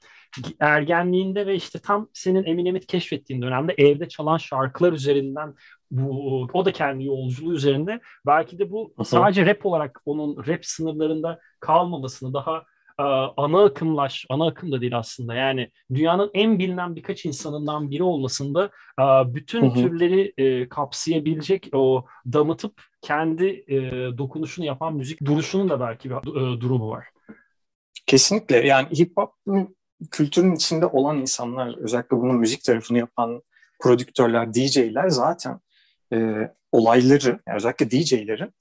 ergenliğinde 0.60 1.48
ve 1.48 1.56
işte 1.56 1.80
tam 1.80 2.10
senin 2.14 2.44
Eminem'i 2.44 2.80
keşfettiğin 2.80 3.42
dönemde 3.42 3.74
evde 3.78 4.08
çalan 4.08 4.38
şarkılar 4.38 4.94
üzerinden 4.94 5.56
bu 5.92 6.48
o 6.54 6.66
da 6.66 6.72
kendi 6.72 7.06
yolculuğu 7.06 7.54
üzerinde 7.54 8.00
belki 8.26 8.60
de 8.60 8.72
bu 8.72 8.94
sadece 9.04 9.46
rap 9.46 9.66
olarak 9.66 10.02
onun 10.06 10.48
rap 10.48 10.66
sınırlarında 10.66 11.40
kalmamasını 11.60 12.34
daha 12.34 12.64
ana 13.38 13.64
akımlaş, 13.64 14.26
ana 14.30 14.48
akım 14.48 14.72
da 14.72 14.82
değil 14.82 14.98
aslında 14.98 15.34
yani 15.34 15.72
dünyanın 15.94 16.32
en 16.34 16.60
bilinen 16.60 16.96
birkaç 16.96 17.26
insanından 17.26 17.92
biri 17.92 18.04
olmasında 18.04 18.66
e, 19.00 19.04
bütün 19.36 19.62
hı 19.62 19.66
hı. 19.66 19.74
türleri 19.74 20.34
e, 20.38 20.70
kapsayabilecek 20.70 21.70
o 21.74 22.06
damıtıp 22.34 22.82
kendi 23.02 23.66
dokunuşunu 24.18 24.66
yapan 24.66 24.94
müzik 24.94 25.26
duruşunun 25.26 25.70
da 25.70 25.80
belki 25.80 26.10
bir 26.10 26.16
durumu 26.62 26.90
var. 26.90 27.06
Kesinlikle 28.06 28.68
yani 28.68 28.88
hip 29.00 29.18
hop 29.18 29.34
kültürün 30.12 30.56
içinde 30.56 30.86
olan 30.86 31.18
insanlar 31.18 31.78
özellikle 31.78 32.18
bunun 32.18 32.36
müzik 32.36 32.64
tarafını 32.64 32.98
yapan 32.98 33.42
prodüktörler, 33.80 34.54
DJ'ler 34.54 35.10
zaten 35.10 35.60
e, 36.14 36.50
olayları 36.72 37.40
yani 37.48 37.56
özellikle 37.56 37.92
DJ'lerin 37.92 38.54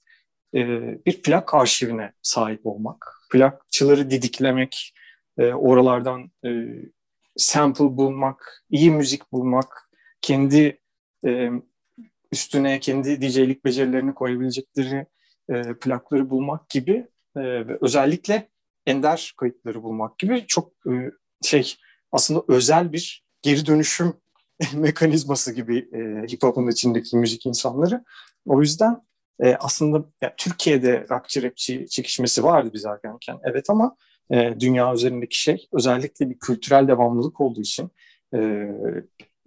e, 0.55 0.59
bir 1.05 1.21
plak 1.21 1.53
arşivine 1.53 2.13
sahip 2.21 2.65
olmak 2.65 3.20
plakçıları 3.31 4.11
didiklemek, 4.11 4.93
e, 5.37 5.53
oralardan 5.53 6.31
e, 6.45 6.49
sample 7.37 7.97
bulmak, 7.97 8.63
iyi 8.69 8.91
müzik 8.91 9.31
bulmak, 9.31 9.89
kendi 10.21 10.79
e, 11.25 11.49
üstüne 12.31 12.79
kendi 12.79 13.21
DJ'lik 13.21 13.65
becerilerini 13.65 14.13
koyabilecekleri 14.13 15.05
e, 15.49 15.73
plakları 15.81 16.29
bulmak 16.29 16.69
gibi 16.69 17.07
e, 17.37 17.39
özellikle 17.81 18.49
ender 18.85 19.33
kayıtları 19.37 19.83
bulmak 19.83 20.19
gibi 20.19 20.45
çok 20.47 20.73
e, 20.87 21.11
şey 21.41 21.75
aslında 22.11 22.43
özel 22.47 22.93
bir 22.93 23.25
geri 23.41 23.65
dönüşüm 23.65 24.13
mekanizması 24.73 25.53
gibi 25.53 25.89
e, 25.93 26.27
hip 26.27 26.43
hop'un 26.43 26.67
içindeki 26.67 27.17
müzik 27.17 27.45
insanları. 27.45 28.03
O 28.45 28.61
yüzden 28.61 29.01
e, 29.39 29.55
aslında 29.55 30.05
ya, 30.21 30.33
Türkiye'de 30.37 31.05
rockçı 31.09 31.43
rapçi 31.43 31.87
çekişmesi 31.89 32.43
vardı 32.43 32.69
biz 32.73 32.85
ergenken. 32.85 33.39
Evet 33.43 33.69
ama 33.69 33.95
e, 34.31 34.55
dünya 34.59 34.93
üzerindeki 34.93 35.41
şey 35.41 35.67
özellikle 35.71 36.29
bir 36.29 36.39
kültürel 36.39 36.87
devamlılık 36.87 37.41
olduğu 37.41 37.61
için 37.61 37.91
e, 38.35 38.67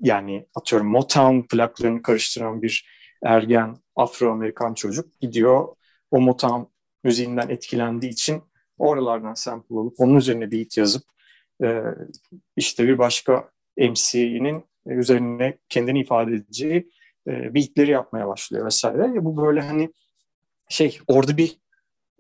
yani 0.01 0.47
atıyorum 0.55 0.89
Motown 0.89 1.41
plaklarını 1.41 2.03
karıştıran 2.03 2.63
bir 2.63 2.89
ergen 3.25 3.77
Afro-Amerikan 3.97 4.75
çocuk 4.75 5.21
gidiyor 5.21 5.69
o 6.11 6.21
Motown 6.21 6.63
müziğinden 7.05 7.49
etkilendiği 7.49 8.13
için 8.13 8.43
oralardan 8.79 9.35
sample 9.35 9.77
alıp 9.77 9.95
onun 9.99 10.17
üzerine 10.17 10.53
beat 10.53 10.77
yazıp 10.77 11.03
e, 11.63 11.83
işte 12.57 12.89
bir 12.89 12.99
başka 12.99 13.51
MC'nin 13.77 14.65
üzerine 14.87 15.59
kendini 15.69 16.01
ifade 16.01 16.35
edeceği 16.35 16.91
e, 17.29 17.55
beatleri 17.55 17.91
yapmaya 17.91 18.29
başlıyor 18.29 18.67
vesaire. 18.67 19.25
Bu 19.25 19.37
böyle 19.37 19.61
hani 19.61 19.93
şey 20.69 20.99
orada 21.07 21.37
bir 21.37 21.65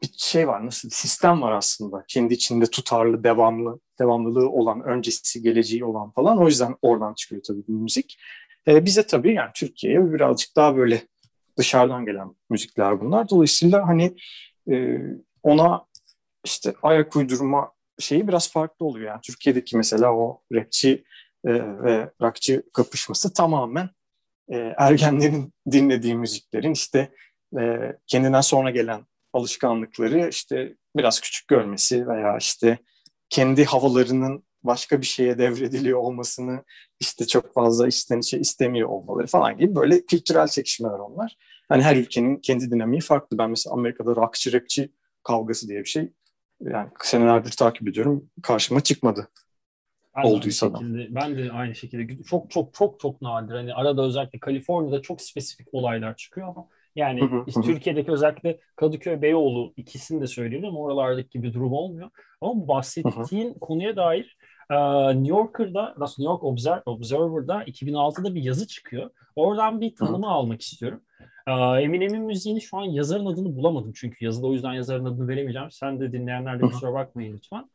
bir 0.03 0.09
şey 0.17 0.49
var 0.49 0.67
nasıl 0.67 0.91
sistem 0.91 1.43
var 1.43 1.53
aslında. 1.53 2.05
Kendi 2.09 2.35
içinde 2.35 2.67
tutarlı 2.67 3.25
devamlı 3.25 3.81
devamlılığı 3.99 4.51
olan 4.51 4.83
öncesi 4.83 5.43
geleceği 5.43 5.85
olan 5.85 6.11
falan. 6.11 6.39
O 6.39 6.47
yüzden 6.47 6.77
oradan 6.83 7.15
çıkıyor 7.15 7.43
tabii 7.43 7.63
bu 7.69 7.73
müzik. 7.73 8.19
Ee, 8.69 8.85
bize 8.85 9.07
tabii 9.07 9.35
yani 9.35 9.51
Türkiye'ye 9.55 10.13
birazcık 10.13 10.57
daha 10.57 10.77
böyle 10.77 11.03
dışarıdan 11.59 12.07
gelen 12.07 12.35
müzikler 12.51 13.01
bunlar. 13.01 13.29
Dolayısıyla 13.29 13.89
hani 13.89 14.17
e, 14.71 14.99
ona 15.43 15.87
işte 16.45 16.75
ayak 16.83 17.17
uydurma 17.17 17.73
şeyi 17.99 18.29
biraz 18.29 18.53
farklı 18.53 18.87
oluyor. 18.87 19.09
Yani 19.09 19.21
Türkiye'deki 19.23 19.77
mesela 19.77 20.15
o 20.15 20.43
rapçi 20.53 21.05
e, 21.45 21.53
ve 21.83 22.11
rockçı 22.23 22.63
kapışması 22.73 23.33
tamamen 23.33 23.91
e, 24.53 24.75
ergenlerin 24.79 25.53
dinlediği 25.71 26.17
müziklerin 26.17 26.73
işte 26.73 27.13
e, 27.61 27.93
kendinden 28.07 28.41
sonra 28.41 28.71
gelen 28.71 29.07
alışkanlıkları 29.33 30.29
işte 30.29 30.75
biraz 30.97 31.21
küçük 31.21 31.49
görmesi 31.49 32.09
veya 32.09 32.37
işte 32.39 32.79
kendi 33.31 33.65
havalarının 33.65 34.45
başka 34.63 35.01
bir 35.01 35.07
şeye 35.07 35.39
devrediliyor 35.39 35.99
olmasını 35.99 36.65
işte 37.01 37.27
çok 37.27 37.55
fazla 37.55 37.89
içten 37.89 38.19
içe 38.19 38.39
istemiyor 38.39 38.89
olmaları 38.89 39.27
falan 39.27 39.59
gibi 39.59 39.75
böyle 39.75 40.07
kültürel 40.07 40.49
çekişmeler 40.49 40.99
onlar. 40.99 41.37
Hani 41.69 41.83
her 41.83 41.97
ülkenin 41.97 42.37
kendi 42.37 42.71
dinamiği 42.71 43.01
farklı. 43.01 43.39
Ben 43.39 43.51
mesela 43.51 43.75
Amerika'da 43.75 44.17
rockçı 44.17 44.53
rapçi 44.53 44.93
kavgası 45.23 45.69
diye 45.69 45.81
bir 45.81 45.89
şey 45.89 46.13
yani 46.61 46.89
senelerdir 47.03 47.53
takip 47.53 47.89
ediyorum. 47.89 48.31
Karşıma 48.43 48.81
çıkmadı. 48.81 49.29
Ben 50.17 50.23
olduysa 50.23 50.75
da. 50.75 50.79
Ben 51.11 51.39
de 51.39 51.53
aynı 51.53 51.75
şekilde 51.75 52.23
çok 52.23 52.51
çok 52.51 52.75
çok 52.75 53.01
çok 53.01 53.23
nadir. 53.23 53.55
Hani 53.55 53.75
arada 53.75 54.03
özellikle 54.03 54.39
Kaliforniya'da 54.39 55.03
çok 55.03 55.21
spesifik 55.21 55.69
olaylar 55.73 56.17
çıkıyor 56.17 56.49
ama 56.49 56.69
yani 56.97 57.21
hı 57.21 57.25
hı, 57.25 57.45
işte 57.47 57.61
hı. 57.61 57.65
Türkiye'deki 57.65 58.13
özellikle 58.13 58.59
Kadıköy, 58.77 59.23
Beyoğlu 59.23 59.73
ikisini 59.77 60.21
de 60.21 60.27
söyleyelim 60.27 60.69
ama 60.69 60.79
oralardaki 60.79 61.31
gibi 61.31 61.55
durum 61.55 61.73
olmuyor. 61.73 62.11
Ama 62.41 62.55
bu 62.55 62.69
bahsettiğin 62.69 63.51
hı 63.51 63.55
hı. 63.55 63.59
konuya 63.61 63.97
dair 63.97 64.37
New 65.15 65.29
Yorker'da, 65.29 65.95
New 65.99 66.25
York 66.25 66.45
Observer, 66.45 66.83
Observer'da 66.87 67.65
2006'da 67.65 68.35
bir 68.35 68.43
yazı 68.43 68.67
çıkıyor. 68.67 69.11
Oradan 69.37 69.81
bir 69.81 69.97
tanımı 69.97 70.27
hı. 70.27 70.31
almak 70.31 70.63
istiyorum. 70.63 71.01
Eminem'in 71.81 72.23
müziğini 72.23 72.61
şu 72.61 72.77
an 72.77 72.85
yazarın 72.85 73.27
adını 73.27 73.57
bulamadım 73.57 73.93
çünkü 73.95 74.25
yazıda 74.25 74.47
o 74.47 74.53
yüzden 74.53 74.73
yazarın 74.73 75.05
adını 75.05 75.29
veremeyeceğim. 75.29 75.71
Sen 75.71 76.01
de 76.01 76.13
dinleyenler 76.13 76.61
de 76.61 76.63
kusura 76.63 76.93
bakmayın 76.93 77.37
lütfen. 77.37 77.71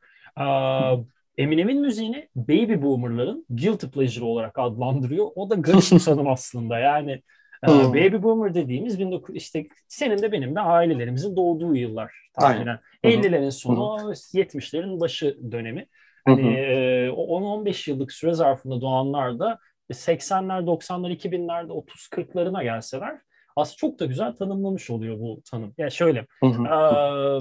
Eminem'in 1.40 1.82
müziğini 1.82 2.30
Baby 2.36 2.82
Boomer'ların 2.82 3.46
Guilty 3.50 3.88
Pleasure 3.88 4.26
olarak 4.26 4.60
adlandırıyor. 4.60 5.28
O 5.36 5.50
da 5.50 5.56
garip 5.56 5.92
bir 5.92 6.00
tanım 6.06 6.28
aslında. 6.28 6.80
Yani 6.80 7.22
Hmm. 7.66 7.94
Baby 7.94 8.24
Boomer 8.24 8.54
dediğimiz 8.54 9.02
19 9.02 9.36
işte 9.36 9.68
senin 9.88 10.18
de 10.22 10.32
benim 10.32 10.56
de 10.56 10.60
ailelerimizin 10.60 11.36
doğduğu 11.36 11.76
yıllar 11.76 12.30
tahminen. 12.40 12.80
50'lerin 13.04 13.52
sonu, 13.52 13.98
hmm. 14.02 14.12
70'lerin 14.12 15.00
başı 15.00 15.38
dönemi. 15.52 15.88
Hani 16.26 16.54
e, 16.54 17.10
10-15 17.10 17.90
yıllık 17.90 18.12
süre 18.12 18.34
zarfında 18.34 18.82
doğanlar 18.82 19.40
da 19.40 19.60
80'ler, 19.92 20.66
90'lar, 20.66 21.12
2000'lerde 21.12 21.72
30-40'larına 21.72 22.64
gelseler 22.64 23.18
aslında 23.56 23.78
çok 23.78 24.00
da 24.00 24.06
güzel 24.06 24.34
tanımlamış 24.36 24.90
oluyor 24.90 25.20
bu 25.20 25.42
tanım. 25.52 25.74
Yani 25.78 25.92
şöyle, 25.92 26.20
e, 26.44 27.40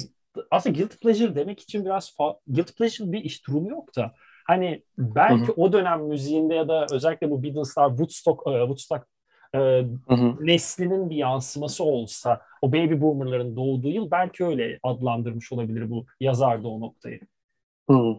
aslında 0.51 0.79
guilty 0.79 0.97
pleasure 0.97 1.35
demek 1.35 1.61
için 1.61 1.85
biraz 1.85 2.17
guilty 2.47 2.73
pleasure 2.73 3.13
bir 3.13 3.25
iş 3.25 3.47
durumu 3.47 3.71
yok 3.71 3.97
da 3.97 4.15
hani 4.47 4.83
belki 4.99 5.47
hı 5.47 5.53
hı. 5.53 5.53
o 5.57 5.73
dönem 5.73 6.03
müziğinde 6.03 6.55
ya 6.55 6.69
da 6.69 6.87
özellikle 6.91 7.31
bu 7.31 7.43
Beatles'lar 7.43 7.89
Woodstock, 7.89 8.43
Woodstock 8.45 9.07
e, 9.55 9.59
hı 9.59 10.15
hı. 10.15 10.37
neslinin 10.41 11.11
bir 11.11 11.17
yansıması 11.17 11.85
olsa 11.85 12.41
o 12.63 12.73
baby 12.73 13.01
boomerların 13.01 13.57
doğduğu 13.57 13.89
yıl 13.89 14.11
belki 14.11 14.45
öyle 14.45 14.79
adlandırmış 14.83 15.53
olabilir 15.53 15.91
bu 15.91 16.07
yazar 16.21 16.65
da 16.65 16.69
o 16.69 16.81
noktayı. 16.81 17.21
Hı. 17.91 18.15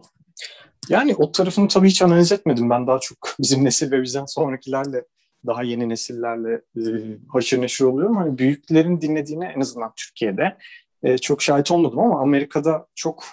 Yani 0.88 1.14
o 1.14 1.32
tarafını 1.32 1.68
tabii 1.68 1.88
hiç 1.88 2.02
analiz 2.02 2.32
etmedim. 2.32 2.70
Ben 2.70 2.86
daha 2.86 2.98
çok 2.98 3.18
bizim 3.40 3.64
nesil 3.64 3.92
ve 3.92 4.02
bizden 4.02 4.24
sonrakilerle 4.24 5.04
daha 5.46 5.62
yeni 5.62 5.88
nesillerle 5.88 6.62
e, 6.76 6.82
haşır 7.28 7.60
neşir 7.60 7.84
oluyorum. 7.84 8.16
Hani 8.16 8.38
büyüklerin 8.38 9.00
dinlediğine 9.00 9.52
en 9.56 9.60
azından 9.60 9.92
Türkiye'de 9.96 10.56
e, 11.02 11.18
çok 11.18 11.42
şahit 11.42 11.70
olmadım 11.70 11.98
ama 11.98 12.20
Amerika'da 12.20 12.86
çok 12.94 13.24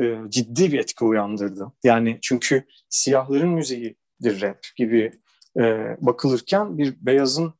e, 0.00 0.16
ciddi 0.28 0.72
bir 0.72 0.78
etki 0.78 1.04
uyandırdı. 1.04 1.72
Yani 1.84 2.18
çünkü 2.22 2.64
siyahların 2.88 3.48
müziğidir 3.48 4.40
rap 4.40 4.58
gibi 4.76 5.12
e, 5.58 5.96
bakılırken 6.00 6.78
bir 6.78 6.96
beyazın 7.00 7.54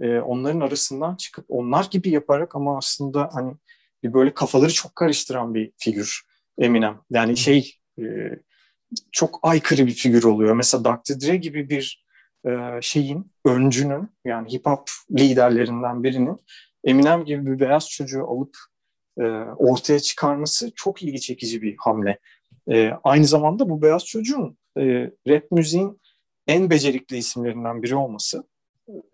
e, 0.00 0.18
onların 0.18 0.60
arasından 0.60 1.16
çıkıp 1.16 1.44
onlar 1.48 1.88
gibi 1.90 2.10
yaparak 2.10 2.56
ama 2.56 2.78
aslında 2.78 3.30
hani 3.32 3.54
bir 4.02 4.12
böyle 4.12 4.34
kafaları 4.34 4.72
çok 4.72 4.96
karıştıran 4.96 5.54
bir 5.54 5.72
figür 5.78 6.22
Eminem. 6.58 6.98
Yani 7.10 7.36
şey 7.36 7.74
e, 7.98 8.04
çok 9.12 9.38
aykırı 9.42 9.86
bir 9.86 9.94
figür 9.94 10.24
oluyor. 10.24 10.54
Mesela 10.54 10.84
Dr. 10.84 11.20
Dre 11.20 11.36
gibi 11.36 11.70
bir 11.70 12.04
e, 12.46 12.50
şeyin, 12.80 13.32
öncünün 13.44 14.08
yani 14.24 14.52
hip 14.52 14.66
hop 14.66 14.90
liderlerinden 15.18 16.02
birinin 16.02 16.40
Eminem 16.84 17.24
gibi 17.24 17.46
bir 17.46 17.60
beyaz 17.60 17.88
çocuğu 17.88 18.24
alıp 18.26 18.56
e, 19.18 19.22
ortaya 19.56 20.00
çıkarması 20.00 20.70
çok 20.76 21.02
ilgi 21.02 21.20
çekici 21.20 21.62
bir 21.62 21.76
hamle. 21.78 22.18
E, 22.70 22.90
aynı 23.04 23.24
zamanda 23.24 23.68
bu 23.68 23.82
beyaz 23.82 24.06
çocuğun 24.06 24.58
e, 24.78 25.10
rap 25.28 25.50
müziğin 25.50 26.00
en 26.46 26.70
becerikli 26.70 27.16
isimlerinden 27.16 27.82
biri 27.82 27.96
olması 27.96 28.44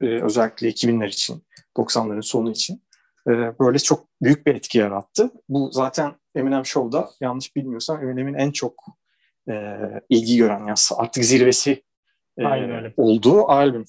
e, 0.01 0.07
özellikle 0.07 0.69
2000'ler 0.69 1.09
için, 1.09 1.43
90'ların 1.77 2.23
sonu 2.23 2.51
için 2.51 2.83
e, 3.29 3.31
böyle 3.61 3.79
çok 3.79 4.09
büyük 4.23 4.47
bir 4.47 4.55
etki 4.55 4.79
yarattı. 4.79 5.31
Bu 5.49 5.71
zaten 5.73 6.15
Eminem 6.35 6.67
Show'da 6.67 7.11
yanlış 7.21 7.57
bilmiyorsam 7.57 8.03
Eminem'in 8.03 8.35
en 8.35 8.51
çok 8.51 8.85
e, 9.49 9.77
ilgi 10.09 10.37
gören 10.37 10.59
yani 10.59 10.79
artık 10.97 11.25
zirvesi 11.25 11.83
e, 12.39 12.45
olduğu 12.97 13.49
albüm. 13.49 13.85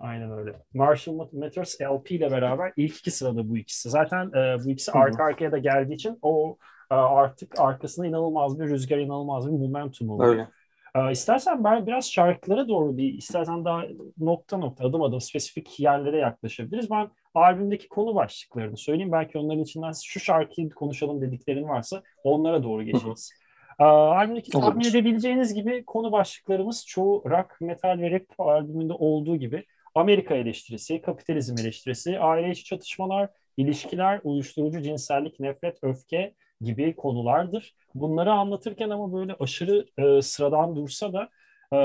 Aynen 0.00 0.38
öyle. 0.38 0.52
Marshall 0.74 1.28
Mathers 1.32 1.80
LP 1.80 2.10
ile 2.10 2.30
beraber 2.30 2.72
ilk 2.76 2.96
iki 2.96 3.10
sırada 3.10 3.48
bu 3.48 3.56
ikisi. 3.56 3.90
Zaten 3.90 4.26
e, 4.26 4.64
bu 4.64 4.70
ikisi 4.70 4.92
arka 4.92 5.24
arkaya 5.24 5.52
da 5.52 5.58
geldiği 5.58 5.94
için 5.94 6.18
o 6.22 6.56
e, 6.90 6.94
artık 6.94 7.60
arkasında 7.60 8.06
inanılmaz 8.06 8.60
bir 8.60 8.68
rüzgar, 8.68 8.98
inanılmaz 8.98 9.46
bir 9.46 9.58
momentum 9.58 10.10
oluyor. 10.10 10.30
Öyle. 10.30 10.48
E, 10.94 11.12
istersen 11.12 11.64
ben 11.64 11.86
biraz 11.86 12.10
şarkılara 12.10 12.68
doğru 12.68 12.96
bir, 12.96 13.14
istersen 13.14 13.64
daha 13.64 13.82
nokta 14.18 14.56
nokta, 14.56 14.84
adım 14.84 15.02
adım 15.02 15.20
spesifik 15.20 15.80
yerlere 15.80 16.18
yaklaşabiliriz. 16.18 16.90
Ben 16.90 17.10
albümdeki 17.34 17.88
konu 17.88 18.14
başlıklarını 18.14 18.76
söyleyeyim. 18.76 19.12
Belki 19.12 19.38
onların 19.38 19.62
içinden 19.62 19.92
şu 20.04 20.20
şarkıyı 20.20 20.70
konuşalım 20.70 21.20
dediklerin 21.20 21.68
varsa 21.68 22.02
onlara 22.24 22.62
doğru 22.62 22.82
geçeriz. 22.82 23.32
Ee, 23.80 23.84
albümdeki 23.84 24.50
tahmin 24.50 24.84
edebileceğiniz 24.84 25.54
gibi 25.54 25.84
konu 25.84 26.12
başlıklarımız 26.12 26.86
çoğu 26.86 27.22
rock, 27.30 27.60
metal 27.60 27.98
ve 27.98 28.10
rap 28.10 28.24
albümünde 28.38 28.92
olduğu 28.92 29.36
gibi 29.36 29.64
Amerika 29.94 30.34
eleştirisi, 30.34 31.02
kapitalizm 31.02 31.58
eleştirisi, 31.58 32.18
aile 32.18 32.50
içi 32.50 32.64
çatışmalar, 32.64 33.30
ilişkiler, 33.56 34.20
uyuşturucu, 34.24 34.82
cinsellik, 34.82 35.40
nefret, 35.40 35.78
öfke 35.82 36.34
gibi 36.60 36.96
konulardır. 36.96 37.74
Bunları 37.94 38.32
anlatırken 38.32 38.90
ama 38.90 39.12
böyle 39.12 39.36
aşırı 39.40 39.86
e, 39.98 40.22
sıradan 40.22 40.76
dursa 40.76 41.12
da 41.12 41.28
e, 41.72 41.78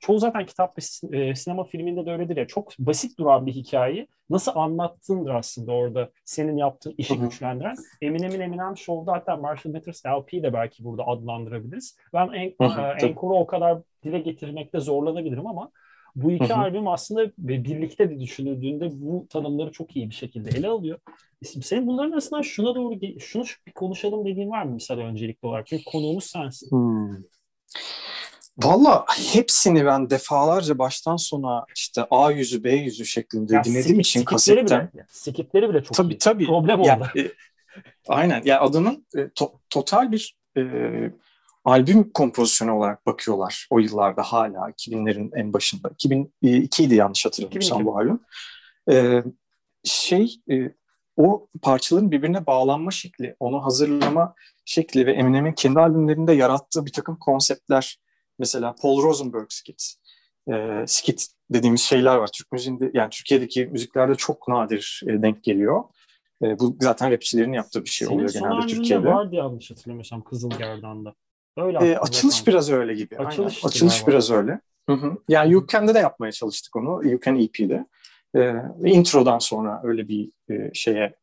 çoğu 0.00 0.18
zaten 0.18 0.46
kitap 0.46 0.78
ve 0.78 0.82
e, 1.18 1.34
sinema 1.34 1.64
filminde 1.64 2.06
de 2.06 2.12
öyledir 2.12 2.36
ya. 2.36 2.46
Çok 2.46 2.78
basit 2.78 3.18
duran 3.18 3.46
bir 3.46 3.52
hikayeyi 3.52 4.08
nasıl 4.30 4.52
anlattığındır 4.54 5.34
aslında 5.34 5.72
orada 5.72 6.10
senin 6.24 6.56
yaptığın 6.56 6.94
işi 6.98 7.16
Hı-hı. 7.16 7.24
güçlendiren. 7.24 7.76
Eminem'in 8.00 8.40
Eminem 8.40 8.76
Show'da 8.76 9.12
hatta 9.12 9.36
Marshall 9.36 9.72
Mathers 9.72 10.06
LP'yi 10.06 10.42
de 10.42 10.52
belki 10.52 10.84
burada 10.84 11.06
adlandırabiliriz. 11.06 11.96
Ben 12.12 12.28
en, 12.28 12.48
e, 12.48 13.06
Encore'u 13.06 13.38
o 13.38 13.46
kadar 13.46 13.78
dile 14.04 14.18
getirmekte 14.18 14.80
zorlanabilirim 14.80 15.46
ama 15.46 15.70
Bu 16.16 16.32
iki 16.32 16.48
Hı-hı. 16.48 16.58
albüm 16.58 16.88
aslında 16.88 17.32
birlikte 17.38 18.10
de 18.10 18.20
düşünüldüğünde 18.20 18.88
bu 18.92 19.26
tanımları 19.30 19.72
çok 19.72 19.96
iyi 19.96 20.10
bir 20.10 20.14
şekilde 20.14 20.58
ele 20.58 20.68
alıyor. 20.68 20.98
Senin 21.62 21.86
bunların 21.86 22.12
arasından 22.12 22.42
şuna 22.42 22.74
doğru 22.74 22.94
şunu 23.20 23.44
bir 23.66 23.72
konuşalım 23.72 24.24
dediğin 24.24 24.50
var 24.50 24.62
mı 24.62 24.72
mesela 24.72 25.02
öncelikli 25.02 25.46
olarak? 25.46 25.66
Çünkü 25.66 25.84
konuğumuz 25.84 26.24
sensin. 26.24 26.70
Hmm. 26.70 27.16
Valla 28.62 29.04
hepsini 29.32 29.86
ben 29.86 30.10
defalarca 30.10 30.78
baştan 30.78 31.16
sona 31.16 31.64
işte 31.76 32.06
A 32.10 32.30
yüzü 32.30 32.64
B 32.64 32.72
yüzü 32.72 33.06
şeklinde 33.06 33.54
ya 33.54 33.64
dinlediğim 33.64 33.84
skip, 33.84 34.00
için 34.00 34.24
kasetten. 34.24 34.90
Bile, 34.94 35.06
skipleri 35.08 35.68
bile 35.68 35.82
çok 35.82 35.96
tabii, 35.96 36.14
iyi. 36.14 36.18
Tabii 36.18 36.46
Problem 36.46 36.82
yani, 36.82 37.02
oldu. 37.02 37.08
E, 37.18 37.32
aynen. 38.08 38.36
Ya 38.36 38.42
yani 38.44 38.58
adamın 38.58 39.06
e, 39.16 39.28
to, 39.34 39.52
total 39.70 40.12
bir 40.12 40.36
e, 40.56 40.62
albüm 41.64 42.12
kompozisyonu 42.12 42.72
olarak 42.72 43.06
bakıyorlar 43.06 43.66
o 43.70 43.78
yıllarda 43.78 44.22
hala 44.22 44.70
2000'lerin 44.70 45.30
en 45.36 45.52
başında. 45.52 45.88
2002 45.88 46.84
idi 46.84 46.94
yanlış 46.94 47.26
hatırlamıyorsam 47.26 47.84
bu 47.84 47.98
albüm. 47.98 48.20
E, 48.90 49.22
şey 49.84 50.40
e, 50.50 50.72
o 51.16 51.48
parçaların 51.62 52.10
birbirine 52.10 52.46
bağlanma 52.46 52.90
şekli, 52.90 53.36
onu 53.40 53.64
hazırlama 53.64 54.34
şekli 54.64 55.06
ve 55.06 55.12
Eminem'in 55.12 55.52
kendi 55.52 55.80
albümlerinde 55.80 56.32
yarattığı 56.32 56.86
bir 56.86 56.92
takım 56.92 57.16
konseptler 57.16 57.98
Mesela 58.38 58.74
Paul 58.82 59.02
Rosenberg 59.02 59.46
skit. 59.48 59.94
E, 60.52 60.84
skit 60.86 61.26
dediğimiz 61.50 61.80
şeyler 61.80 62.16
var. 62.16 62.30
Türk 62.34 62.52
müziğinde 62.52 62.90
yani 62.94 63.10
Türkiye'deki 63.10 63.66
müziklerde 63.66 64.14
çok 64.14 64.48
nadir 64.48 65.02
e, 65.06 65.22
denk 65.22 65.44
geliyor. 65.44 65.84
E, 66.42 66.58
bu 66.58 66.76
zaten 66.80 67.10
rapçilerin 67.10 67.52
yaptığı 67.52 67.84
bir 67.84 67.90
şey 67.90 68.08
Senin 68.08 68.18
oluyor 68.18 68.32
genelde 68.32 68.66
Türkiye'de. 68.66 69.02
Senin 69.02 69.14
vardı 69.14 69.34
yanlış 69.34 69.70
hatırlamıyorsam 69.70 70.24
Kızılgerdan'da. 70.24 71.14
Öyle 71.58 71.78
e, 71.78 71.96
açılış 71.96 72.36
zaten. 72.36 72.52
biraz 72.52 72.70
öyle 72.70 72.94
gibi. 72.94 73.16
Açılış, 73.16 73.64
açılış 73.64 74.06
biraz 74.06 74.30
öyle. 74.30 74.60
Hı 74.88 74.92
hı. 74.92 75.16
Yani 75.28 75.52
You 75.52 75.66
Can'de 75.66 75.94
de 75.94 75.98
yapmaya 75.98 76.32
çalıştık 76.32 76.76
onu. 76.76 77.08
You 77.08 77.20
Can 77.24 77.38
EP'de. 77.38 77.86
E, 78.34 78.40
ve 78.54 78.90
introdan 78.90 79.38
sonra 79.38 79.80
öyle 79.84 80.08
bir 80.08 80.30
e, 80.50 80.70
şeye 80.74 81.14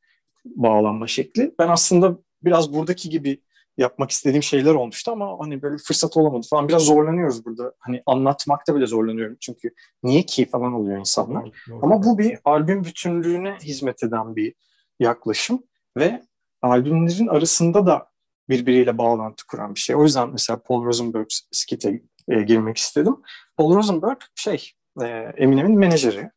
bağlanma 0.46 1.08
şekli. 1.08 1.56
Ben 1.60 1.68
aslında 1.68 2.18
biraz 2.44 2.74
buradaki 2.74 3.10
gibi 3.10 3.42
yapmak 3.78 4.12
istediğim 4.12 4.44
şeyler 4.44 4.74
olmuştu 4.74 5.12
ama 5.12 5.40
hani 5.40 5.62
böyle 5.62 5.78
fırsat 5.78 6.18
olamadı 6.18 6.48
falan. 6.50 6.68
Biraz 6.68 6.82
zorlanıyoruz 6.82 7.46
burada. 7.46 7.74
Hani 7.80 8.04
anlatmakta 8.06 8.76
bile 8.76 8.86
zorlanıyorum. 8.88 9.38
Çünkü 9.40 9.74
niye 10.04 10.24
ki 10.24 10.46
falan 10.46 10.74
oluyor 10.74 11.00
insanlar. 11.00 11.44
Doğru, 11.44 11.52
doğru. 11.70 11.80
Ama 11.82 12.04
bu 12.04 12.18
bir 12.18 12.40
albüm 12.46 12.84
bütünlüğüne 12.84 13.58
hizmet 13.64 14.04
eden 14.04 14.36
bir 14.36 14.54
yaklaşım 15.00 15.64
ve 15.98 16.22
albümlerin 16.62 17.28
arasında 17.28 17.86
da 17.86 18.08
birbiriyle 18.50 18.98
bağlantı 18.98 19.48
kuran 19.48 19.76
bir 19.76 19.80
şey. 19.80 19.96
O 19.96 20.04
yüzden 20.04 20.30
mesela 20.30 20.62
Paul 20.62 20.86
Rosenberg 20.86 21.28
skite 21.52 22.02
e, 22.30 22.42
girmek 22.42 22.78
istedim. 22.78 23.16
Paul 23.58 23.76
Rosenberg 23.76 24.18
şey 24.36 24.72
e, 25.02 25.06
Eminem'in 25.38 25.80
menajeri 25.80 26.30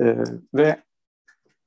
e, 0.00 0.04
ve 0.54 0.82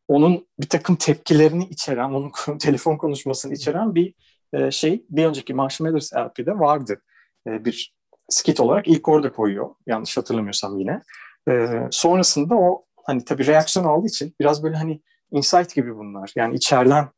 onun 0.07 0.47
bir 0.59 0.69
takım 0.69 0.95
tepkilerini 0.95 1.65
içeren, 1.65 2.09
onun 2.09 2.31
telefon 2.59 2.97
konuşmasını 2.97 3.53
içeren 3.53 3.95
bir 3.95 4.13
e, 4.53 4.71
şey 4.71 5.05
bir 5.09 5.25
önceki 5.25 5.53
Marshmallows 5.53 6.13
LP'de 6.13 6.59
vardı. 6.59 7.01
E, 7.47 7.65
bir 7.65 7.95
skit 8.29 8.59
olarak 8.59 8.87
ilk 8.87 9.07
orada 9.07 9.31
koyuyor. 9.31 9.69
Yanlış 9.87 10.17
hatırlamıyorsam 10.17 10.79
yine. 10.79 11.01
E, 11.49 11.67
sonrasında 11.91 12.55
o 12.55 12.85
hani 13.05 13.25
tabii 13.25 13.47
reaksiyon 13.47 13.85
aldığı 13.85 14.07
için 14.07 14.35
biraz 14.39 14.63
böyle 14.63 14.75
hani 14.75 15.01
insight 15.31 15.75
gibi 15.75 15.95
bunlar. 15.95 16.31
Yani 16.35 16.55
içeriden 16.55 17.09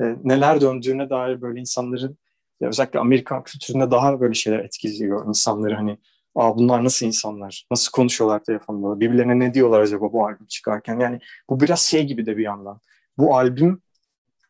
e, 0.00 0.16
neler 0.24 0.60
döndüğüne 0.60 1.10
dair 1.10 1.40
böyle 1.40 1.60
insanların 1.60 2.18
özellikle 2.60 2.98
Amerikan 2.98 3.42
kültüründe 3.42 3.90
daha 3.90 4.20
böyle 4.20 4.34
şeyler 4.34 4.58
etkiliyor 4.58 5.28
insanları 5.28 5.74
hani 5.74 5.98
Aa, 6.34 6.56
bunlar 6.56 6.84
nasıl 6.84 7.06
insanlar? 7.06 7.66
Nasıl 7.70 7.90
konuşuyorlar 7.92 8.44
telefonda? 8.44 9.00
Birbirlerine 9.00 9.38
ne 9.38 9.54
diyorlar 9.54 9.80
acaba 9.80 10.12
bu 10.12 10.26
albüm 10.26 10.46
çıkarken? 10.46 11.00
Yani 11.00 11.20
bu 11.50 11.60
biraz 11.60 11.80
şey 11.80 12.06
gibi 12.06 12.26
de 12.26 12.36
bir 12.36 12.42
yandan. 12.42 12.80
Bu 13.18 13.36
albüm 13.36 13.82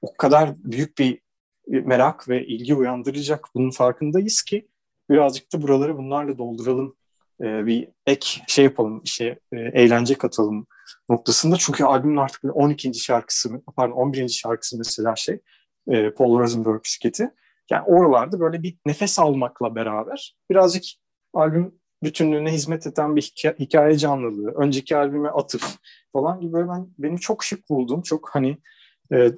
o 0.02 0.16
kadar 0.16 0.54
büyük 0.56 0.98
bir 0.98 1.20
merak 1.68 2.28
ve 2.28 2.46
ilgi 2.46 2.74
uyandıracak 2.74 3.46
bunun 3.54 3.70
farkındayız 3.70 4.42
ki 4.42 4.68
birazcık 5.10 5.52
da 5.52 5.62
buraları 5.62 5.98
bunlarla 5.98 6.38
dolduralım. 6.38 6.96
Ee, 7.40 7.66
bir 7.66 7.88
ek 8.06 8.40
şey 8.46 8.64
yapalım, 8.64 9.02
şey, 9.06 9.28
e, 9.28 9.56
eğlence 9.58 10.14
katalım 10.14 10.66
noktasında. 11.08 11.56
Çünkü 11.56 11.84
albümün 11.84 12.16
artık 12.16 12.56
12. 12.56 12.94
şarkısı, 12.94 13.62
pardon 13.76 13.96
11. 13.96 14.28
şarkısı 14.28 14.78
mesela 14.78 15.16
şey, 15.16 15.40
e, 15.88 16.10
Paul 16.10 16.38
Rosenberg 16.38 16.80
şirketi. 16.84 17.30
Yani 17.70 17.82
oralarda 17.86 18.40
böyle 18.40 18.62
bir 18.62 18.78
nefes 18.86 19.18
almakla 19.18 19.74
beraber 19.74 20.36
birazcık 20.50 20.84
albüm 21.34 21.80
bütünlüğüne 22.02 22.52
hizmet 22.52 22.86
eden 22.86 23.16
bir 23.16 23.22
hikaye, 23.22 23.54
hikaye 23.58 23.98
canlılığı, 23.98 24.52
önceki 24.56 24.96
albüme 24.96 25.28
atıf 25.28 25.76
falan 26.12 26.40
gibi 26.40 26.52
böyle 26.52 26.68
ben 26.68 26.88
benim 26.98 27.16
çok 27.16 27.44
şık 27.44 27.70
buldum. 27.70 28.02
Çok 28.02 28.30
hani 28.32 28.58
e, 29.12 29.32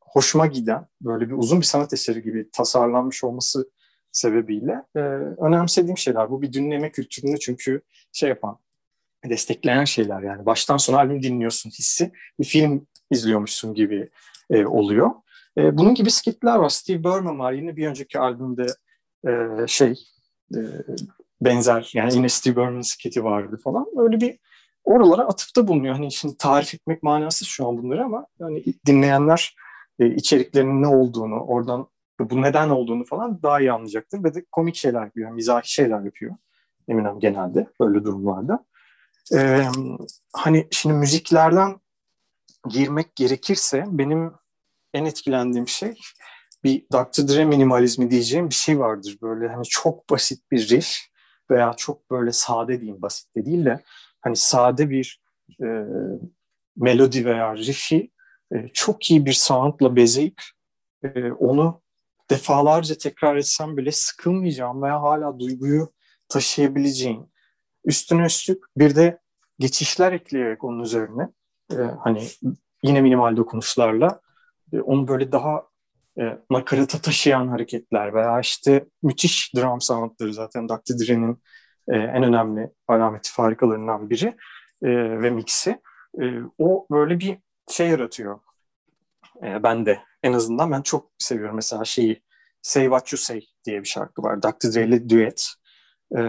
hoşuma 0.00 0.46
giden 0.46 0.86
böyle 1.00 1.28
bir 1.28 1.34
uzun 1.34 1.60
bir 1.60 1.66
sanat 1.66 1.92
eseri 1.92 2.22
gibi 2.22 2.50
tasarlanmış 2.50 3.24
olması 3.24 3.70
sebebiyle 4.12 4.82
e, 4.96 5.00
önemsediğim 5.40 5.98
şeyler. 5.98 6.30
Bu 6.30 6.42
bir 6.42 6.52
dinleme 6.52 6.92
kültürünü 6.92 7.38
çünkü 7.38 7.82
şey 8.12 8.28
yapan, 8.28 8.58
destekleyen 9.30 9.84
şeyler 9.84 10.22
yani. 10.22 10.46
Baştan 10.46 10.76
sona 10.76 10.96
albüm 10.96 11.22
dinliyorsun 11.22 11.70
hissi. 11.70 12.12
Bir 12.40 12.44
film 12.44 12.86
izliyormuşsun 13.10 13.74
gibi 13.74 14.10
e, 14.50 14.66
oluyor. 14.66 15.10
E, 15.58 15.78
bunun 15.78 15.94
gibi 15.94 16.10
skitler 16.10 16.56
var. 16.56 16.68
Steve 16.68 17.04
Burman 17.04 17.38
var. 17.38 17.52
Yine 17.52 17.76
bir 17.76 17.86
önceki 17.86 18.18
albümde 18.18 18.66
e, 19.26 19.32
şey 19.66 19.94
e, 20.54 20.60
benzer 21.40 21.90
yani 21.94 22.14
yine 22.14 22.28
Steve 22.28 22.56
Burman 22.56 22.80
skiti 22.80 23.24
vardı 23.24 23.60
falan. 23.64 23.86
Öyle 23.96 24.20
bir 24.20 24.38
oralara 24.84 25.22
atıfta 25.22 25.68
bulunuyor. 25.68 25.94
Hani 25.94 26.12
şimdi 26.12 26.36
tarif 26.36 26.74
etmek 26.74 27.02
manası 27.02 27.44
şu 27.44 27.68
an 27.68 27.78
bunları 27.78 28.04
ama 28.04 28.26
yani 28.40 28.64
dinleyenler 28.86 29.56
e, 29.98 30.06
içeriklerinin 30.06 30.82
ne 30.82 30.86
olduğunu, 30.86 31.40
oradan 31.40 31.88
bu 32.20 32.42
neden 32.42 32.68
olduğunu 32.68 33.04
falan 33.04 33.42
daha 33.42 33.60
iyi 33.60 33.72
anlayacaktır. 33.72 34.24
Ve 34.24 34.34
de 34.34 34.44
komik 34.52 34.74
şeyler 34.74 35.04
yapıyor, 35.04 35.30
mizahi 35.30 35.72
şeyler 35.72 36.00
yapıyor 36.00 36.34
Eminem 36.88 37.20
genelde 37.20 37.66
böyle 37.80 38.04
durumlarda. 38.04 38.64
Ee, 39.34 39.62
hani 40.32 40.68
şimdi 40.70 40.94
müziklerden 40.94 41.80
girmek 42.68 43.16
gerekirse 43.16 43.84
benim 43.88 44.32
en 44.94 45.04
etkilendiğim 45.04 45.68
şey 45.68 45.94
bir 46.64 46.86
Dr. 46.92 47.28
Dre 47.28 47.44
minimalizmi 47.44 48.10
diyeceğim 48.10 48.50
bir 48.50 48.54
şey 48.54 48.78
vardır. 48.78 49.18
Böyle 49.22 49.48
hani 49.48 49.64
çok 49.64 50.10
basit 50.10 50.50
bir 50.50 50.68
riff 50.68 50.96
veya 51.50 51.72
çok 51.76 52.10
böyle 52.10 52.32
sade 52.32 52.80
diyeyim 52.80 53.02
basit 53.02 53.36
de 53.36 53.46
değil 53.46 53.64
de 53.64 53.82
hani 54.20 54.36
sade 54.36 54.90
bir 54.90 55.20
e, 55.62 55.66
melodi 56.76 57.24
veya 57.24 57.56
riff'i 57.56 58.10
e, 58.52 58.68
çok 58.74 59.10
iyi 59.10 59.26
bir 59.26 59.32
soundla 59.32 59.96
bezeyip 59.96 60.42
e, 61.04 61.32
onu 61.32 61.82
defalarca 62.30 62.98
tekrar 62.98 63.36
etsem 63.36 63.76
bile 63.76 63.92
sıkılmayacağım 63.92 64.82
veya 64.82 65.02
hala 65.02 65.38
duyguyu 65.38 65.92
taşıyabileceğin 66.28 67.32
üstüne 67.86 68.26
üstlük 68.26 68.64
bir 68.76 68.96
de 68.96 69.18
geçişler 69.58 70.12
ekleyerek 70.12 70.64
onun 70.64 70.82
üzerine 70.82 71.28
e, 71.72 71.76
hani 71.76 72.28
yine 72.82 73.00
minimal 73.00 73.36
dokunuşlarla 73.36 74.20
e, 74.72 74.80
onu 74.80 75.08
böyle 75.08 75.32
daha 75.32 75.66
e, 76.18 76.38
nakarata 76.50 76.98
taşıyan 76.98 77.48
hareketler 77.48 78.14
veya 78.14 78.40
işte 78.40 78.86
müthiş 79.02 79.54
drum 79.54 79.80
soundları 79.80 80.34
zaten 80.34 80.68
Dr. 80.68 80.98
Dre'nin 80.98 81.42
e, 81.88 81.96
en 81.96 82.22
önemli 82.22 82.70
alameti 82.88 83.32
farikalarından 83.32 84.10
biri 84.10 84.36
e, 84.82 84.88
ve 85.22 85.30
mixi. 85.30 85.80
E, 86.20 86.24
o 86.58 86.86
böyle 86.90 87.20
bir 87.20 87.38
şey 87.68 87.88
yaratıyor. 87.88 88.40
E, 89.42 89.62
ben 89.62 89.86
de 89.86 90.00
en 90.22 90.32
azından 90.32 90.72
ben 90.72 90.82
çok 90.82 91.10
seviyorum 91.18 91.56
mesela 91.56 91.84
şeyi 91.84 92.22
Say 92.62 92.84
What 92.84 93.12
You 93.12 93.18
Say 93.18 93.46
diye 93.64 93.80
bir 93.80 93.88
şarkı 93.88 94.22
var. 94.22 94.42
Dr. 94.42 94.74
Dre 94.74 94.84
ile 94.86 95.08
düet. 95.08 95.46
E, 96.16 96.20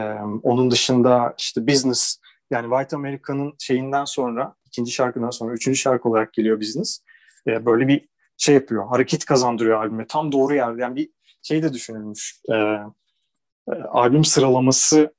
onun 0.43 0.71
dışında 0.71 1.35
işte 1.37 1.67
Business 1.67 2.19
yani 2.51 2.69
White 2.69 2.95
America'nın 2.95 3.53
şeyinden 3.59 4.05
sonra 4.05 4.55
ikinci 4.65 4.91
şarkıdan 4.91 5.29
sonra 5.29 5.53
üçüncü 5.53 5.77
şarkı 5.77 6.09
olarak 6.09 6.33
geliyor 6.33 6.59
Business. 6.59 6.99
E, 7.47 7.65
böyle 7.65 7.87
bir 7.87 8.09
şey 8.37 8.55
yapıyor. 8.55 8.87
Hareket 8.87 9.25
kazandırıyor 9.25 9.83
albüme. 9.83 10.07
Tam 10.07 10.31
doğru 10.31 10.55
yerde. 10.55 10.81
Yani 10.81 10.95
bir 10.95 11.09
şey 11.41 11.63
de 11.63 11.73
düşünülmüş. 11.73 12.41
E, 12.51 12.55
e, 12.55 13.73
albüm 13.89 14.23
sıralaması 14.23 15.13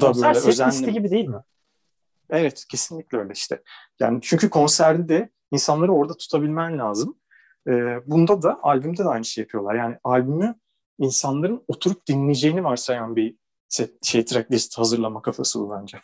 da 0.00 0.06
Konser 0.06 0.34
böyle 0.34 0.48
özenli. 0.48 0.92
gibi 0.92 1.10
değil 1.10 1.28
mi? 1.28 1.42
Evet 2.30 2.64
kesinlikle 2.70 3.18
öyle 3.18 3.32
işte. 3.32 3.62
Yani 4.00 4.18
çünkü 4.22 4.50
konserde 4.50 5.08
de 5.08 5.30
insanları 5.52 5.92
orada 5.92 6.16
tutabilmen 6.16 6.78
lazım. 6.78 7.18
Ee, 7.68 8.00
bunda 8.06 8.42
da 8.42 8.58
albümde 8.62 9.04
de 9.04 9.08
aynı 9.08 9.24
şey 9.24 9.42
yapıyorlar. 9.42 9.74
Yani 9.74 9.98
albümü 10.04 10.54
insanların 10.98 11.64
oturup 11.68 12.06
dinleyeceğini 12.06 12.64
varsayan 12.64 13.16
bir 13.16 13.36
set, 13.68 14.04
şey 14.06 14.24
tracklist 14.24 14.78
hazırlama 14.78 15.22
kafası 15.22 15.60
bu 15.60 15.70
bence. 15.70 15.98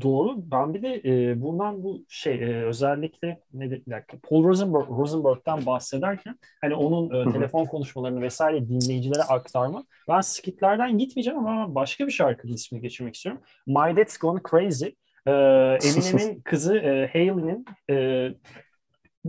Doğru. 0.00 0.50
Ben 0.50 0.74
bir 0.74 0.82
de 0.82 1.02
e, 1.04 1.40
buradan 1.42 1.82
bu 1.82 2.04
şey 2.08 2.34
e, 2.34 2.64
özellikle 2.64 3.40
ne 3.52 3.70
de, 3.70 3.86
bir 3.86 3.90
dakika, 3.90 4.18
Paul 4.22 4.44
Rosenberg, 4.44 4.88
Rosenberg'den 4.88 5.66
bahsederken 5.66 6.38
hani 6.60 6.74
onun 6.74 7.28
e, 7.28 7.32
telefon 7.32 7.64
konuşmalarını 7.64 8.20
vesaire 8.20 8.68
dinleyicilere 8.68 9.22
aktarma. 9.22 9.84
Ben 10.08 10.20
skitlerden 10.20 10.98
gitmeyeceğim 10.98 11.38
ama 11.38 11.74
başka 11.74 12.06
bir 12.06 12.12
şarkının 12.12 12.52
ismini 12.52 12.82
geçirmek 12.82 13.14
istiyorum. 13.14 13.42
My 13.66 13.96
Dad's 13.96 14.18
Gone 14.18 14.40
Crazy. 14.50 14.86
E, 15.26 15.32
Eminem'in 15.84 16.40
kızı 16.40 16.76
e, 16.76 17.10
Hailey'nin 17.12 17.64
e, 17.90 18.28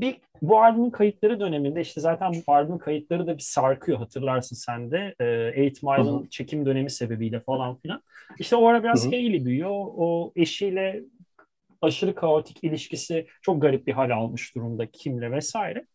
bir 0.01 0.17
bu 0.41 0.61
albümün 0.61 0.89
kayıtları 0.89 1.39
döneminde 1.39 1.81
işte 1.81 2.01
zaten 2.01 2.31
bu 2.47 2.53
albümün 2.53 2.77
kayıtları 2.77 3.27
da 3.27 3.37
bir 3.37 3.43
sarkıyor 3.43 3.97
hatırlarsın 3.97 4.55
sen 4.55 4.91
de. 4.91 5.15
E, 5.19 5.25
Eight 5.61 5.83
Mile'ın 5.83 6.27
çekim 6.27 6.65
dönemi 6.65 6.89
sebebiyle 6.89 7.39
falan 7.39 7.75
filan. 7.77 8.01
İşte 8.39 8.55
o 8.55 8.67
ara 8.67 8.83
biraz 8.83 9.05
Hailey 9.05 9.45
büyüyor. 9.45 9.71
O 9.73 10.31
eşiyle 10.35 11.03
aşırı 11.81 12.15
kaotik 12.15 12.63
ilişkisi 12.63 13.27
çok 13.41 13.61
garip 13.61 13.87
bir 13.87 13.93
hal 13.93 14.09
almış 14.09 14.55
durumda 14.55 14.85
Kim'le 14.85 15.31
vesaire. 15.31 15.85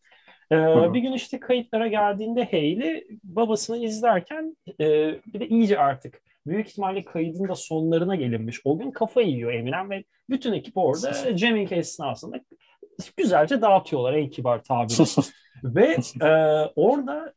Ee, 0.51 0.93
bir 0.93 0.99
gün 0.99 1.13
işte 1.13 1.39
kayıtlara 1.39 1.87
geldiğinde 1.87 2.45
Hayley 2.51 3.07
babasını 3.23 3.77
izlerken 3.77 4.57
e, 4.79 4.85
bir 5.33 5.39
de 5.39 5.47
iyice 5.47 5.79
artık 5.79 6.21
büyük 6.47 6.67
ihtimalle 6.67 7.03
kaydın 7.03 7.47
da 7.47 7.55
sonlarına 7.55 8.15
gelinmiş. 8.15 8.61
O 8.63 8.79
gün 8.79 8.91
kafa 8.91 9.21
yiyor 9.21 9.53
Eminem 9.53 9.89
ve 9.89 10.03
bütün 10.29 10.53
ekip 10.53 10.77
orada 10.77 11.13
jamming 11.37 11.71
esnasında 11.71 12.39
güzelce 13.17 13.61
dağıtıyorlar 13.61 14.13
en 14.13 14.29
kibar 14.29 14.63
tabirle. 14.63 15.03
Ve 15.63 15.97
e, 16.21 16.29
orada 16.75 17.33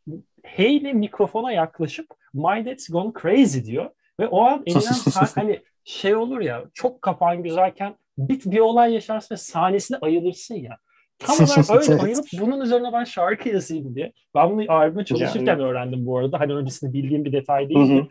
Hayley 0.56 0.92
mikrofona 0.92 1.52
yaklaşıp 1.52 2.06
My 2.34 2.66
Dad's 2.66 2.88
Gone 2.88 3.12
Crazy 3.22 3.60
diyor. 3.64 3.90
Ve 4.20 4.28
o 4.28 4.42
an 4.42 4.62
Eminem 4.66 4.82
hani 5.34 5.60
şey 5.84 6.16
olur 6.16 6.40
ya 6.40 6.64
çok 6.74 7.02
kafan 7.02 7.42
güzelken 7.42 7.94
bir, 8.18 8.50
bir 8.50 8.58
olay 8.58 8.94
yaşarsın 8.94 9.34
ve 9.34 9.38
sahnesine 9.38 9.98
ayılırsın 10.00 10.54
ya. 10.54 10.76
Tam 11.18 11.36
olarak 11.36 11.70
öyle 11.90 12.02
ayılıp 12.02 12.26
bunun 12.40 12.60
üzerine 12.60 12.92
ben 12.92 13.04
şarkı 13.04 13.48
yazayım 13.48 13.94
diye. 13.94 14.12
Ben 14.34 14.50
bunu 14.50 14.72
albüme 14.72 15.04
çalışırken 15.04 15.46
yani. 15.46 15.62
öğrendim 15.62 16.06
bu 16.06 16.18
arada. 16.18 16.40
Hani 16.40 16.54
öncesinde 16.54 16.92
bildiğim 16.92 17.24
bir 17.24 17.32
detay 17.32 17.68
değildi. 17.68 18.08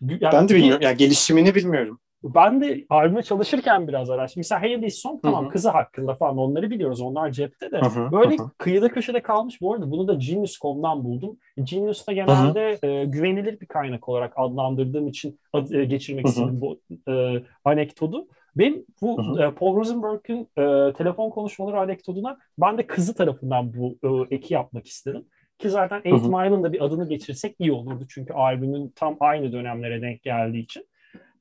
Yani 0.00 0.32
ben 0.32 0.48
de 0.48 0.54
bilmiyorum. 0.54 0.82
Yani 0.82 0.96
gelişimini 0.96 1.54
bilmiyorum 1.54 2.00
ben 2.24 2.60
de 2.60 2.84
albüme 2.90 3.22
çalışırken 3.22 3.88
biraz 3.88 4.10
araştırdım. 4.10 4.40
Mesela 4.40 4.62
Hayley 4.62 4.90
Song 4.90 5.22
tamam 5.22 5.48
kızı 5.48 5.70
hakkında 5.70 6.14
falan 6.14 6.38
onları 6.38 6.70
biliyoruz. 6.70 7.00
Onlar 7.00 7.30
cepte 7.30 7.72
de. 7.72 7.80
Hı-hı, 7.80 8.12
böyle 8.12 8.36
hı-hı. 8.36 8.50
kıyıda 8.58 8.88
köşede 8.88 9.22
kalmış. 9.22 9.60
Bu 9.60 9.74
arada 9.74 9.90
bunu 9.90 10.08
da 10.08 10.14
Genius.com'dan 10.14 11.04
buldum. 11.04 11.36
Genius'ta 11.64 12.12
genelde 12.12 12.78
e, 12.82 13.04
güvenilir 13.04 13.60
bir 13.60 13.66
kaynak 13.66 14.08
olarak 14.08 14.32
adlandırdığım 14.36 15.08
için 15.08 15.38
ad, 15.52 15.70
e, 15.70 15.84
geçirmek 15.84 16.26
istedim 16.26 16.60
bu 16.60 16.80
e, 17.10 17.42
anekdotu. 17.64 18.26
Ben 18.56 18.86
bu 19.02 19.40
e, 19.42 19.50
Paul 19.50 19.76
Rosenberg'in 19.76 20.48
e, 20.58 20.92
telefon 20.92 21.30
konuşmaları 21.30 21.80
anekdotuna 21.80 22.38
ben 22.58 22.78
de 22.78 22.86
kızı 22.86 23.14
tarafından 23.14 23.72
bu 23.74 23.98
e, 24.02 24.34
eki 24.34 24.54
yapmak 24.54 24.86
istedim. 24.86 25.24
Ki 25.58 25.70
zaten 25.70 26.00
Eight 26.04 26.24
Mile'ın 26.24 26.62
da 26.62 26.72
bir 26.72 26.84
adını 26.84 27.08
geçirsek 27.08 27.56
iyi 27.58 27.72
olurdu. 27.72 28.04
Çünkü 28.08 28.32
albümün 28.32 28.92
tam 28.96 29.16
aynı 29.20 29.52
dönemlere 29.52 30.02
denk 30.02 30.22
geldiği 30.22 30.62
için. 30.62 30.86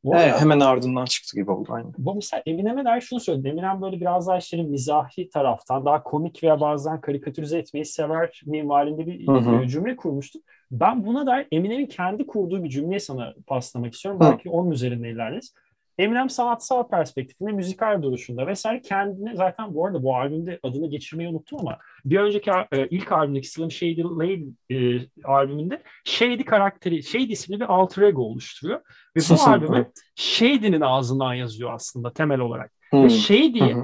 Bu 0.04 0.16
evet, 0.16 0.42
hemen 0.42 0.60
ardından 0.60 1.06
çıktı 1.06 1.36
gibi 1.36 1.52
oldu 1.52 1.74
aynı. 1.74 1.88
Bu 1.98 2.16
mesela 2.16 2.44
Eminem'e 2.46 2.86
dair 2.86 3.02
şunu 3.02 3.20
söyledi. 3.20 3.48
Eminem 3.48 3.82
böyle 3.82 4.02
biraz 4.02 4.28
daha 4.28 4.38
işlerin 4.38 4.70
mizahi 4.70 5.30
taraftan 5.30 5.86
daha 5.86 6.04
komik 6.04 6.44
veya 6.44 6.60
bazen 6.60 7.02
karikatürize 7.02 7.58
etmeyi 7.58 7.86
sever 7.86 8.42
minvalinde 8.46 9.06
bir 9.06 9.28
hı 9.28 9.32
hı. 9.32 9.68
cümle 9.68 9.96
kurmuştu. 9.96 10.40
Ben 10.72 11.06
buna 11.06 11.28
dair 11.28 11.48
Eminem'in 11.52 11.86
kendi 11.86 12.28
kurduğu 12.28 12.64
bir 12.64 12.70
cümleyi 12.70 13.00
sana 13.00 13.34
paslamak 13.48 13.94
istiyorum. 13.94 14.22
Hı. 14.22 14.32
Belki 14.32 14.50
onun 14.50 14.72
üzerinde 14.72 15.10
ilerleriz. 15.10 15.54
Eminem 15.98 16.30
sanatsal 16.30 16.88
perspektifinde, 16.90 17.52
müzikal 17.52 18.02
duruşunda 18.02 18.48
vesaire 18.48 18.82
kendine 18.82 19.36
zaten 19.36 19.74
bu 19.74 19.86
arada 19.86 20.04
bu 20.04 20.16
albümde 20.16 20.60
adını 20.64 20.90
geçirmeyi 20.90 21.30
unuttum 21.30 21.60
ama 21.60 21.78
bir 22.06 22.20
önceki 22.20 22.52
e, 22.72 22.88
ilk 22.88 23.12
albümdeki 23.12 23.50
Slim 23.50 23.72
Shady 23.72 24.04
Lane 24.04 24.44
e, 24.70 25.00
albümünde 25.24 25.84
Shady 26.06 26.44
karakteri, 26.44 27.04
Shady 27.04 27.32
isimli 27.32 27.60
bir 27.60 27.74
alter 27.74 28.02
ego 28.02 28.22
oluşturuyor. 28.22 28.82
Ve 29.18 29.20
bu 29.30 29.50
albümü 29.50 29.92
Shady'nin 30.16 30.82
ağzından 30.82 31.34
yazıyor 31.34 31.74
aslında 31.74 32.14
temel 32.14 32.40
olarak. 32.40 32.72
Hmm. 32.92 33.04
Ve 33.04 33.10
Shady'yi 33.10 33.76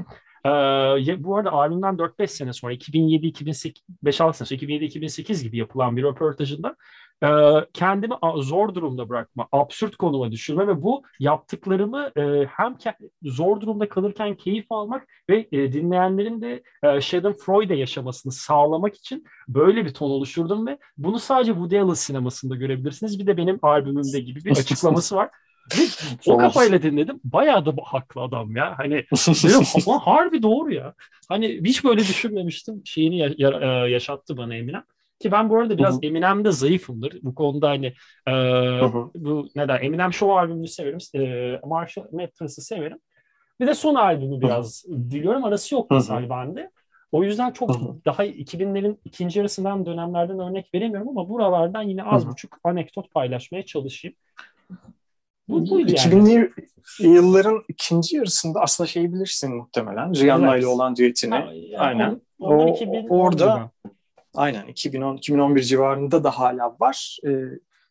ee, 0.45 1.24
bu 1.24 1.38
arada 1.38 1.52
albümden 1.52 1.95
4-5 1.95 2.28
sene 2.28 2.54
sonra 2.54 2.74
2007-2008 2.74 3.74
5-6 4.04 4.34
sene 4.34 4.34
sonra 4.34 4.60
2007-2008 4.60 5.43
gibi 5.43 5.58
yapılan 5.58 5.98
bir 5.98 6.04
röportajında 6.04 6.76
e, 7.23 7.29
kendimi 7.73 8.13
zor 8.36 8.73
durumda 8.73 9.10
bırakma, 9.10 9.47
absürt 9.51 9.95
konuma 9.95 10.32
düşürme 10.32 10.67
ve 10.67 10.82
bu 10.82 11.03
yaptıklarımı 11.19 12.12
e, 12.17 12.45
hem 12.45 12.77
zor 13.23 13.62
durumda 13.62 13.89
kalırken 13.89 14.36
keyif 14.36 14.65
almak 14.69 15.08
ve 15.29 15.47
e, 15.51 15.73
dinleyenlerin 15.73 16.41
de 16.41 16.63
e, 16.84 17.01
Schadenfreude 17.01 17.75
yaşamasını 17.75 18.32
sağlamak 18.32 18.95
için 18.95 19.23
böyle 19.47 19.86
bir 19.86 19.93
ton 19.93 20.10
oluşturdum 20.10 20.67
ve 20.67 20.77
bunu 20.97 21.19
sadece 21.19 21.51
Woody 21.51 21.79
Allen 21.79 21.93
sinemasında 21.93 22.55
görebilirsiniz. 22.55 23.19
Bir 23.19 23.27
de 23.27 23.38
benim 23.38 23.60
albümümde 23.62 24.19
gibi 24.19 24.45
bir 24.45 24.51
açıklaması 24.51 25.15
var. 25.15 25.29
Ve 25.77 25.84
o 26.27 26.38
kafayla 26.38 26.82
dinledim. 26.82 27.19
Bayağı 27.23 27.65
da 27.65 27.73
haklı 27.84 28.21
adam 28.21 28.55
ya. 28.55 28.73
Hani 28.77 29.05
dedim 29.49 29.93
harbi 30.01 30.43
doğru 30.43 30.73
ya. 30.73 30.93
Hani 31.29 31.62
hiç 31.65 31.84
böyle 31.84 31.99
düşünmemiştim. 31.99 32.82
Şeyini 32.86 33.17
ya, 33.17 33.29
ya, 33.38 33.88
yaşattı 33.88 34.38
bana 34.38 34.55
Eminem. 34.55 34.84
Ki 35.19 35.32
ben 35.32 35.49
bu 35.49 35.58
arada 35.58 35.77
biraz 35.77 35.93
Hı-hı. 35.93 36.05
Eminem'de 36.05 36.51
zayıfımdır. 36.51 37.19
Bu 37.21 37.36
konuda 37.36 37.69
hani 37.69 37.86
e, 38.27 38.32
bu 39.15 39.47
ne 39.55 39.67
der 39.67 39.82
Eminem 39.82 40.13
Show 40.13 40.39
albümünü 40.39 40.67
severim. 40.67 40.97
E, 41.15 41.60
Marshall 41.65 42.05
Mathers'ı 42.12 42.62
severim. 42.62 42.97
Bir 43.60 43.67
de 43.67 43.73
son 43.73 43.95
albümü 43.95 44.41
biraz 44.41 44.84
Hı-hı. 44.88 45.12
diliyorum. 45.12 45.43
Arası 45.43 45.75
yok 45.75 45.91
mesela 45.91 46.29
bende. 46.29 46.71
O 47.12 47.23
yüzden 47.23 47.51
çok 47.51 47.75
Hı-hı. 47.75 47.95
daha 48.05 48.25
2000'lerin 48.25 48.97
ikinci 49.05 49.39
yarısından 49.39 49.86
dönemlerden 49.86 50.39
örnek 50.39 50.73
veremiyorum 50.73 51.10
ama 51.10 51.29
buralardan 51.29 51.82
yine 51.82 52.03
az 52.03 52.23
Hı-hı. 52.23 52.32
buçuk 52.32 52.60
anekdot 52.63 53.12
paylaşmaya 53.12 53.65
çalışayım. 53.65 54.15
Bu, 55.49 55.69
bu 55.69 55.79
yani. 55.79 55.91
2000'li 55.91 56.51
yılların 56.99 57.63
ikinci 57.67 58.15
yarısında 58.15 58.60
aslında 58.62 58.88
şeyi 58.88 59.13
bilirsin 59.13 59.55
muhtemelen. 59.55 60.13
Rihanna 60.15 60.51
evet. 60.53 60.63
ile 60.63 60.67
olan 60.67 60.95
düetini. 60.95 61.36
Ha, 61.36 61.47
yani 61.53 61.77
Aynen. 61.77 62.21
O, 62.39 62.75
orada 63.10 63.71
Aynen 64.35 64.67
2010-2011 64.67 65.61
civarında 65.61 66.23
da 66.23 66.31
hala 66.31 66.75
var. 66.79 67.17
E, 67.27 67.29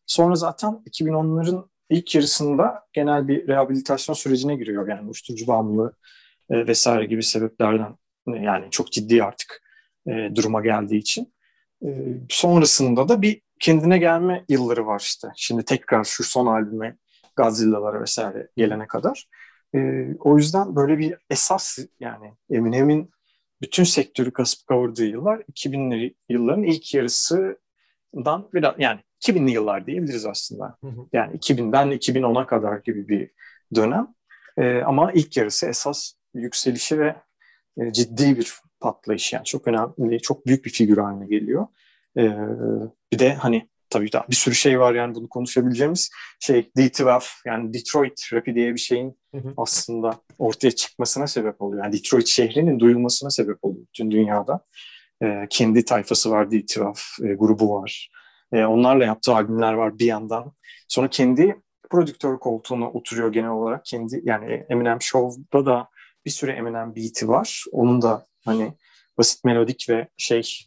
sonra 0.07 0.35
zaten 0.35 0.83
2010'ların 0.91 1.69
ilk 1.91 2.15
yarısında 2.15 2.83
genel 2.93 3.29
bir 3.29 3.49
rehabilitasyon 3.49 4.15
sürecine 4.15 4.57
giriyor. 4.57 4.89
Yani 4.89 5.05
uyuşturucu 5.05 5.47
bağımlılığı 5.47 5.97
e, 6.51 6.67
vesaire 6.67 7.05
gibi 7.05 7.23
sebeplerden 7.23 7.97
yani 8.27 8.71
çok 8.71 8.93
ciddi 8.93 9.25
artık 9.25 9.63
e, 10.09 10.31
duruma 10.35 10.63
geldiği 10.63 10.99
için. 10.99 11.35
E, 11.83 11.89
sonrasında 12.29 13.09
da 13.09 13.23
bir 13.23 13.41
kendine 13.61 13.99
gelme 13.99 14.45
yılları 14.49 14.87
var 14.87 15.01
işte. 15.01 15.29
Şimdi 15.37 15.65
tekrar 15.65 16.05
şu 16.05 16.25
son 16.25 16.47
albüme 16.47 16.97
Godzilla'lara 17.37 18.01
vesaire 18.01 18.49
gelene 18.57 18.87
kadar. 18.87 19.29
E, 19.75 19.79
o 20.19 20.37
yüzden 20.37 20.77
böyle 20.77 20.99
bir 20.99 21.15
esas 21.31 21.79
yani 22.01 22.35
Eminem'in 22.51 23.11
bütün 23.63 23.85
sektörü 23.85 24.33
kasıp 24.33 24.67
kavurduğu 24.67 25.05
yıllar 25.05 25.39
2000'li 25.39 26.15
yılların 26.29 26.63
ilk 26.63 26.95
yarısından 26.95 28.49
biraz 28.55 28.75
yani 28.79 29.01
2000'li 29.21 29.51
yıllar 29.51 29.87
diyebiliriz 29.87 30.27
aslında. 30.27 30.77
Hı 30.81 30.87
hı. 30.87 31.07
Yani 31.13 31.37
2000'den 31.37 31.93
2010'a 31.93 32.47
kadar 32.47 32.79
gibi 32.79 33.09
bir 33.09 33.31
dönem. 33.75 34.15
Ee, 34.59 34.83
ama 34.83 35.13
ilk 35.13 35.37
yarısı 35.37 35.67
esas 35.67 36.13
yükselişi 36.35 36.99
ve 36.99 37.17
e, 37.81 37.93
ciddi 37.93 38.37
bir 38.37 38.53
patlayış 38.81 39.33
yani 39.33 39.45
çok 39.45 39.69
önemli, 39.69 40.21
çok 40.21 40.47
büyük 40.47 40.65
bir 40.65 40.71
figür 40.71 40.99
haline 40.99 41.27
geliyor. 41.27 41.67
Ee, 42.19 42.31
bir 43.13 43.19
de 43.19 43.35
hani 43.35 43.69
tabii 43.91 44.13
daha 44.13 44.29
bir 44.31 44.37
sürü 44.37 44.55
şey 44.55 44.81
var 44.81 44.95
yani 44.95 45.15
bunu 45.15 45.29
konuşabileceğimiz 45.29 46.11
şey 46.41 46.71
D12 46.77 47.23
yani 47.47 47.73
Detroit 47.73 48.33
rapi 48.33 48.55
diye 48.55 48.75
bir 48.75 48.81
şeyin 48.81 49.19
hı 49.35 49.39
hı. 49.39 49.55
aslında 49.57 50.15
ortaya 50.39 50.71
çıkmasına 50.71 51.27
sebep 51.27 51.63
oluyor. 51.63 51.85
Yani 51.85 51.93
Detroit 51.93 52.27
şehrinin 52.27 52.81
duyulmasına 52.81 53.31
sebep 53.31 53.59
oluyor 53.63 53.87
bütün 53.87 54.11
dünyada. 54.11 54.65
E, 55.23 55.47
kendi 55.51 55.85
tayfası 55.85 56.31
var 56.31 56.47
D12 56.47 57.31
e, 57.31 57.35
grubu 57.35 57.75
var. 57.75 58.11
E, 58.53 58.65
onlarla 58.65 59.05
yaptığı 59.05 59.35
albümler 59.35 59.73
var 59.73 59.99
bir 59.99 60.07
yandan. 60.07 60.53
Sonra 60.89 61.09
kendi 61.09 61.57
prodüktör 61.91 62.39
koltuğuna 62.39 62.91
oturuyor 62.91 63.33
genel 63.33 63.51
olarak. 63.51 63.85
Kendi 63.85 64.21
yani 64.25 64.67
Eminem 64.69 65.03
Show'da 65.03 65.67
da 65.67 65.89
bir 66.27 66.31
sürü 66.31 66.51
Eminem 66.51 66.97
beat'i 66.97 67.29
var. 67.29 67.65
Onun 67.73 68.03
da 68.03 68.27
hani 68.45 68.73
basit 69.19 69.45
melodik 69.45 69.87
ve 69.89 70.09
şey 70.17 70.59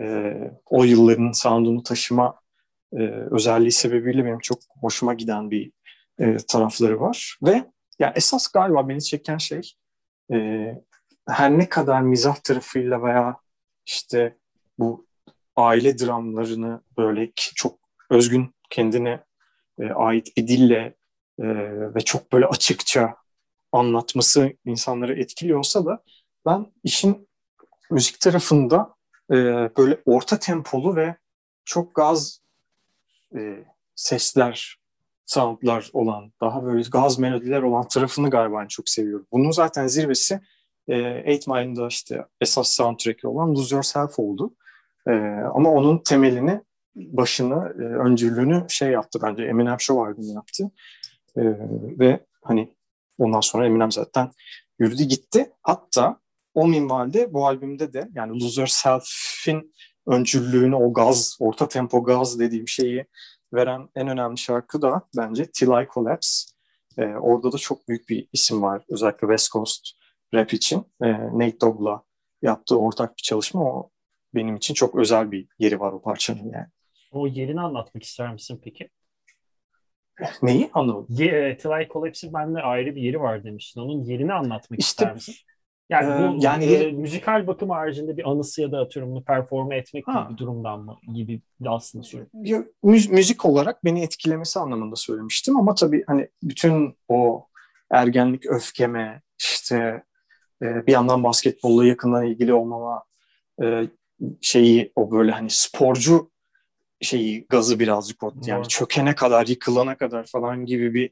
e, 0.00 0.34
o 0.66 0.84
yılların 0.84 1.32
sound'unu 1.32 1.82
taşıma 1.82 2.34
e, 2.94 3.02
özelliği 3.30 3.72
sebebiyle 3.72 4.24
benim 4.24 4.38
çok 4.38 4.58
hoşuma 4.80 5.14
giden 5.14 5.50
bir 5.50 5.72
e, 6.18 6.36
tarafları 6.36 7.00
var. 7.00 7.38
Ve 7.42 7.64
ya 7.98 8.12
esas 8.16 8.48
galiba 8.48 8.88
beni 8.88 9.02
çeken 9.02 9.38
şey 9.38 9.72
e, 10.32 10.36
her 11.28 11.58
ne 11.58 11.68
kadar 11.68 12.00
mizah 12.00 12.36
tarafıyla 12.36 13.02
veya 13.02 13.36
işte 13.86 14.36
bu 14.78 15.06
aile 15.56 15.98
dramlarını 15.98 16.80
böyle 16.98 17.32
çok 17.36 17.78
özgün 18.10 18.54
kendine 18.70 19.24
e, 19.78 19.86
ait 19.86 20.36
bir 20.36 20.48
dille 20.48 20.94
e, 21.38 21.44
ve 21.94 22.00
çok 22.00 22.32
böyle 22.32 22.46
açıkça 22.46 23.14
anlatması 23.72 24.52
insanları 24.64 25.20
etkiliyorsa 25.20 25.86
da 25.86 26.02
ben 26.46 26.66
işin 26.84 27.28
müzik 27.90 28.20
tarafında 28.20 28.94
e, 29.30 29.34
böyle 29.76 30.02
orta 30.06 30.38
tempolu 30.38 30.96
ve 30.96 31.16
çok 31.64 31.94
gaz 31.94 32.40
e, 33.36 33.64
sesler, 33.94 34.78
soundlar 35.26 35.90
olan, 35.92 36.32
daha 36.40 36.64
böyle 36.64 36.82
gaz 36.92 37.18
melodiler 37.18 37.62
olan 37.62 37.88
tarafını 37.88 38.30
galiba 38.30 38.66
çok 38.68 38.88
seviyorum. 38.88 39.26
Bunun 39.32 39.50
zaten 39.50 39.86
zirvesi 39.86 40.40
e, 40.88 40.96
Eight 41.24 41.48
Mile'ın 41.48 41.88
işte 41.88 42.24
esas 42.40 42.70
soundtrack'i 42.70 43.26
olan 43.28 43.54
Lose 43.54 43.74
Yourself 43.74 44.18
oldu. 44.18 44.54
E, 45.08 45.12
ama 45.54 45.70
onun 45.70 45.98
temelini, 45.98 46.60
başını, 46.94 47.54
e, 47.54 47.82
öncülüğünü 47.82 48.66
şey 48.68 48.90
yaptı 48.90 49.18
bence 49.22 49.44
Eminem 49.44 49.80
Show 49.80 50.10
albümü 50.10 50.34
yaptı. 50.34 50.70
E, 51.36 51.42
ve 51.98 52.20
hani 52.42 52.74
ondan 53.18 53.40
sonra 53.40 53.66
Eminem 53.66 53.92
zaten 53.92 54.30
yürüdü 54.78 55.02
gitti. 55.02 55.52
Hatta 55.62 56.20
o 56.54 56.68
minvalde 56.68 57.32
bu 57.32 57.46
albümde 57.46 57.92
de 57.92 58.08
yani 58.14 58.40
Lose 58.40 58.60
Yourself'in 58.60 59.74
öncülüğünü 60.06 60.74
o 60.74 60.92
gaz, 60.92 61.36
orta 61.40 61.68
tempo 61.68 62.04
gaz 62.04 62.38
dediğim 62.38 62.68
şeyi 62.68 63.06
veren 63.54 63.88
en 63.94 64.08
önemli 64.08 64.38
şarkı 64.38 64.82
da 64.82 65.02
bence 65.16 65.50
Till 65.50 65.82
I 65.82 65.88
Collapse. 65.94 66.54
Ee, 66.98 67.04
orada 67.06 67.52
da 67.52 67.58
çok 67.58 67.88
büyük 67.88 68.08
bir 68.08 68.28
isim 68.32 68.62
var 68.62 68.84
özellikle 68.88 69.20
West 69.20 69.52
Coast 69.52 69.86
rap 70.34 70.52
için. 70.52 70.84
Ee, 71.02 71.12
Nate 71.12 71.60
Dogg'la 71.60 72.02
yaptığı 72.42 72.78
ortak 72.78 73.16
bir 73.16 73.22
çalışma 73.22 73.64
o 73.64 73.90
benim 74.34 74.56
için 74.56 74.74
çok 74.74 74.94
özel 74.94 75.30
bir 75.30 75.48
yeri 75.58 75.80
var 75.80 75.92
o 75.92 76.02
parçanın 76.02 76.52
yani. 76.52 76.66
O 77.12 77.26
yerini 77.26 77.60
anlatmak 77.60 78.02
ister 78.02 78.32
misin 78.32 78.60
peki? 78.64 78.90
Neyi 80.42 80.70
anlamadım? 80.72 81.06
Ye, 81.08 81.56
Till 81.56 81.82
I 81.82 81.88
Collapse'in 81.92 82.34
bende 82.34 82.60
ayrı 82.60 82.96
bir 82.96 83.02
yeri 83.02 83.20
var 83.20 83.44
demiştin. 83.44 83.80
Onun 83.80 84.04
yerini 84.04 84.32
anlatmak 84.32 84.80
işte, 84.80 85.04
ister 85.04 85.14
misin? 85.14 85.34
Yani 85.90 86.06
bu 86.06 86.36
ee, 86.36 86.38
yani 86.40 86.64
e, 86.64 86.92
müzikal 86.92 87.46
bakım 87.46 87.70
haricinde 87.70 88.16
bir 88.16 88.30
anısı 88.30 88.62
ya 88.62 88.72
da 88.72 88.80
atıyorum 88.80 89.12
bunu 89.12 89.24
performe 89.24 89.76
etmek 89.76 90.08
ha. 90.08 90.20
gibi 90.22 90.32
bir 90.32 90.38
durumdan 90.38 90.80
mı 90.80 90.98
gibi 91.14 91.40
aslında 91.66 92.04
soruyorum. 92.04 92.66
müzik 93.10 93.44
olarak 93.44 93.84
beni 93.84 94.02
etkilemesi 94.02 94.58
anlamında 94.58 94.96
söylemiştim 94.96 95.56
ama 95.56 95.74
tabii 95.74 96.04
hani 96.06 96.28
bütün 96.42 96.96
o 97.08 97.46
ergenlik 97.90 98.46
öfkeme 98.46 99.22
işte 99.38 100.02
e, 100.62 100.86
bir 100.86 100.92
yandan 100.92 101.24
basketbolla 101.24 101.86
yakından 101.86 102.26
ilgili 102.26 102.54
olmama 102.54 103.04
e, 103.62 103.88
şeyi 104.40 104.92
o 104.96 105.10
böyle 105.10 105.32
hani 105.32 105.50
sporcu 105.50 106.30
şeyi 107.00 107.46
gazı 107.48 107.80
birazcık 107.80 108.22
o 108.22 108.32
yani 108.46 108.58
evet. 108.58 108.70
çökene 108.70 109.14
kadar 109.14 109.46
yıkılana 109.46 109.96
kadar 109.96 110.26
falan 110.26 110.66
gibi 110.66 110.94
bir 110.94 111.10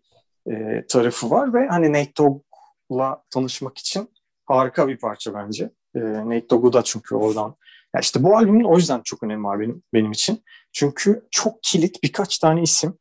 e, 0.52 0.86
tarafı 0.86 1.30
var 1.30 1.54
ve 1.54 1.66
hani 1.68 1.92
Nate 1.92 2.12
Dogg'la 2.18 3.22
tanışmak 3.30 3.78
için 3.78 4.08
harika 4.46 4.88
bir 4.88 4.98
parça 4.98 5.34
bence. 5.34 5.70
E, 5.94 6.00
Nate 6.00 6.50
Dogg'u 6.50 6.72
da 6.72 6.82
çünkü 6.82 7.14
oradan. 7.14 7.56
Ya 7.94 8.00
işte 8.00 8.22
bu 8.22 8.36
albümün 8.36 8.64
o 8.64 8.76
yüzden 8.76 9.00
çok 9.04 9.22
önemi 9.22 9.44
var 9.44 9.60
benim 9.60 9.82
benim 9.94 10.12
için. 10.12 10.44
Çünkü 10.72 11.26
çok 11.30 11.62
kilit 11.62 12.02
birkaç 12.02 12.38
tane 12.38 12.62
isim. 12.62 12.98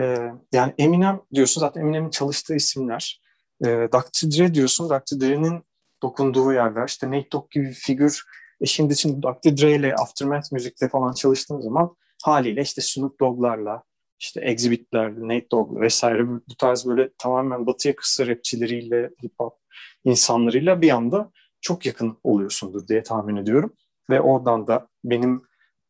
E, 0.00 0.16
yani 0.52 0.74
Eminem 0.78 1.20
diyorsun 1.34 1.60
zaten 1.60 1.80
Eminem'in 1.80 2.10
çalıştığı 2.10 2.54
isimler. 2.54 3.22
E, 3.64 3.68
Dr. 3.68 4.30
Dre 4.30 4.54
diyorsun. 4.54 4.90
Dr. 4.90 5.20
Dre'nin 5.20 5.64
dokunduğu 6.02 6.52
yerler. 6.52 6.88
İşte 6.88 7.10
Nate 7.10 7.30
Dogg 7.32 7.50
gibi 7.50 7.64
bir 7.64 7.74
figür. 7.74 8.24
E 8.60 8.66
şimdi 8.66 8.92
için 8.92 9.22
Dr. 9.22 9.56
Dre 9.56 9.74
ile 9.74 9.94
Aftermath 9.94 10.52
müzikte 10.52 10.88
falan 10.88 11.12
çalıştığın 11.12 11.60
zaman 11.60 11.96
haliyle 12.22 12.62
işte 12.62 12.82
Snoop 12.82 13.20
Dogg'larla 13.20 13.82
işte 14.18 14.40
Exhibit'ler, 14.40 15.20
Nate 15.20 15.50
Dogg 15.50 15.80
vesaire 15.80 16.28
bu 16.28 16.56
tarz 16.58 16.86
böyle 16.86 17.10
tamamen 17.18 17.66
batı 17.66 17.88
yakısı 17.88 18.26
rapçileriyle, 18.26 19.10
hip 19.24 19.32
hop 19.38 19.59
insanlarıyla 20.04 20.82
bir 20.82 20.90
anda 20.90 21.30
çok 21.60 21.86
yakın 21.86 22.18
oluyorsundur 22.24 22.88
diye 22.88 23.02
tahmin 23.02 23.36
ediyorum. 23.36 23.72
Ve 24.10 24.20
oradan 24.20 24.66
da 24.66 24.88
benim 25.04 25.42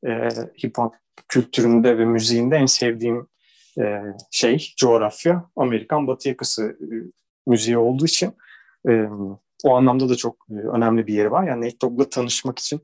e, 0.06 0.28
hip 0.64 0.78
hop 0.78 0.94
kültüründe 1.28 1.98
ve 1.98 2.04
müziğinde 2.04 2.56
en 2.56 2.66
sevdiğim 2.66 3.26
e, 3.80 4.02
şey, 4.30 4.72
coğrafya, 4.76 5.44
Amerikan 5.56 6.06
batı 6.06 6.28
yakası 6.28 6.78
e, 6.80 6.86
müziği 7.46 7.78
olduğu 7.78 8.04
için 8.04 8.32
e, 8.88 9.04
o 9.64 9.76
anlamda 9.76 10.08
da 10.08 10.16
çok 10.16 10.36
e, 10.50 10.54
önemli 10.54 11.06
bir 11.06 11.14
yeri 11.14 11.30
var. 11.30 11.48
Yani 11.48 11.66
Nate 11.66 11.80
Dogg'la 11.82 12.10
tanışmak 12.10 12.58
için 12.58 12.80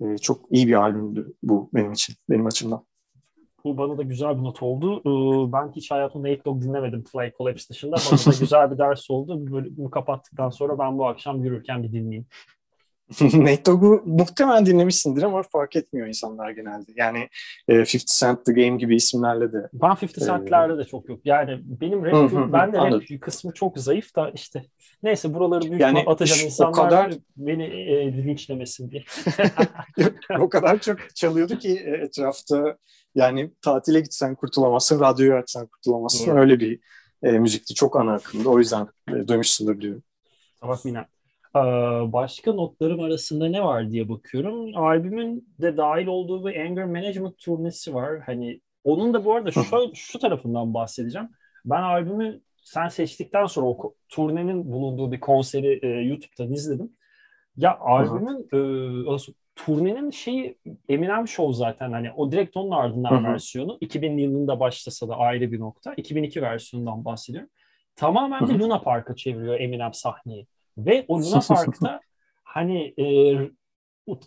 e, 0.00 0.18
çok 0.18 0.44
iyi 0.50 0.68
bir 0.68 0.74
albümdü 0.74 1.34
bu 1.42 1.70
benim 1.74 1.92
için, 1.92 2.16
benim 2.30 2.46
açımdan. 2.46 2.84
Bu 3.66 3.78
bana 3.78 3.98
da 3.98 4.02
güzel 4.02 4.38
bir 4.38 4.42
not 4.42 4.62
oldu. 4.62 5.00
Ee, 5.00 5.52
ben 5.52 5.72
hiç 5.76 5.90
hayatımda 5.90 6.28
Nate 6.28 6.44
Dogg 6.44 6.62
dinlemedim 6.62 7.04
Fly 7.04 7.32
Collapse 7.38 7.68
dışında. 7.68 7.96
Bana 7.96 8.18
da 8.18 8.38
güzel 8.40 8.70
bir 8.70 8.78
ders 8.78 9.10
oldu. 9.10 9.52
Bölümü 9.52 9.90
kapattıktan 9.90 10.50
sonra 10.50 10.78
ben 10.78 10.98
bu 10.98 11.06
akşam 11.06 11.44
yürürken 11.44 11.82
bir 11.82 11.92
dinleyeyim. 11.92 12.26
Nate 13.20 13.64
Dogg'u 13.66 14.02
muhtemelen 14.06 14.66
dinlemişsindir 14.66 15.22
ama 15.22 15.42
fark 15.42 15.76
etmiyor 15.76 16.06
insanlar 16.06 16.50
genelde. 16.50 16.92
Yani 16.96 17.28
e, 17.68 17.74
50 17.74 17.86
Cent 18.18 18.46
The 18.46 18.52
Game 18.52 18.76
gibi 18.76 18.96
isimlerle 18.96 19.52
de. 19.52 19.68
Ben 19.72 19.96
50 20.02 20.26
Cent'lerde 20.26 20.74
e, 20.74 20.78
de 20.78 20.84
çok 20.84 21.08
yok. 21.08 21.20
Yani 21.24 21.60
benim 21.64 22.04
rap, 22.04 22.52
ben 22.52 22.72
de 22.72 22.78
rap 22.78 23.20
kısmı 23.20 23.52
çok 23.52 23.78
zayıf 23.78 24.16
da 24.16 24.30
işte 24.30 24.64
neyse 25.02 25.34
buraları 25.34 25.62
büyük 25.62 25.80
yani 25.80 26.04
atacağım 26.06 26.46
insanlar 26.46 26.90
kadar... 26.90 27.14
beni 27.36 27.64
e, 27.64 28.12
linçlemesin 28.12 28.90
diye. 28.90 29.04
o 30.40 30.48
kadar 30.48 30.78
çok 30.78 31.16
çalıyordu 31.16 31.58
ki 31.58 31.82
e, 31.86 31.90
etrafta 31.90 32.76
yani 33.16 33.50
tatile 33.62 34.00
gitsen 34.00 34.34
kurtulamazsın, 34.34 35.00
radyoyu 35.00 35.34
açsan 35.34 35.66
kurtulamazsın. 35.66 36.30
Doğru. 36.30 36.40
Öyle 36.40 36.60
bir 36.60 36.80
e, 37.22 37.30
müzikti. 37.38 37.74
Çok 37.74 37.96
ana 37.96 38.14
akımda. 38.14 38.50
O 38.50 38.58
yüzden 38.58 38.88
e, 39.08 39.28
duymuşsundur 39.28 39.80
diyorum. 39.80 40.02
Tamam 40.60 40.78
Mina. 40.84 41.06
Ee, 41.56 41.58
başka 42.12 42.52
notlarım 42.52 43.00
arasında 43.00 43.48
ne 43.48 43.64
var 43.64 43.90
diye 43.90 44.08
bakıyorum. 44.08 44.76
Albümün 44.76 45.48
de 45.60 45.76
dahil 45.76 46.06
olduğu 46.06 46.46
bir 46.46 46.60
Anger 46.60 46.84
Management 46.84 47.38
turnesi 47.38 47.94
var. 47.94 48.20
Hani 48.20 48.60
onun 48.84 49.14
da 49.14 49.24
bu 49.24 49.34
arada 49.34 49.50
şu, 49.50 49.64
şu 49.94 50.18
tarafından 50.18 50.74
bahsedeceğim. 50.74 51.28
Ben 51.64 51.82
albümü 51.82 52.40
sen 52.62 52.88
seçtikten 52.88 53.46
sonra 53.46 53.66
o 53.66 53.94
turnenin 54.08 54.72
bulunduğu 54.72 55.12
bir 55.12 55.20
konseri 55.20 55.80
e, 55.82 55.88
YouTube'dan 55.88 56.52
izledim. 56.52 56.92
Ya 57.56 57.78
albümün 57.78 58.48
e, 58.52 58.58
turnenin 59.56 60.10
şeyi 60.10 60.58
Eminem 60.88 61.28
Show 61.28 61.58
zaten 61.58 61.92
hani 61.92 62.12
o 62.12 62.32
direkt 62.32 62.56
onun 62.56 62.70
ardından 62.70 63.10
Hı-hı. 63.10 63.32
versiyonu 63.32 63.78
2000 63.80 64.18
yılında 64.18 64.60
başlasa 64.60 65.08
da 65.08 65.16
ayrı 65.16 65.52
bir 65.52 65.60
nokta. 65.60 65.94
2002 65.94 66.42
versiyonundan 66.42 67.04
bahsediyorum. 67.04 67.50
Tamamen 67.96 68.40
Hı-hı. 68.40 68.48
bir 68.48 68.58
Luna 68.58 68.80
Park'a 68.80 69.16
çeviriyor 69.16 69.60
Eminem 69.60 69.94
sahneyi. 69.94 70.46
Ve 70.78 71.04
o 71.08 71.20
Luna 71.20 71.40
Park'ta 71.48 72.00
hani 72.44 72.94
e, 72.98 73.04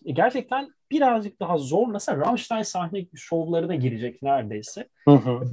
gerçekten 0.06 0.70
birazcık 0.92 1.40
daha 1.40 1.58
zorlasa 1.58 2.18
Rammstein 2.18 2.62
sahne 2.62 3.06
şovlarına 3.16 3.76
girecek 3.76 4.22
neredeyse. 4.24 4.88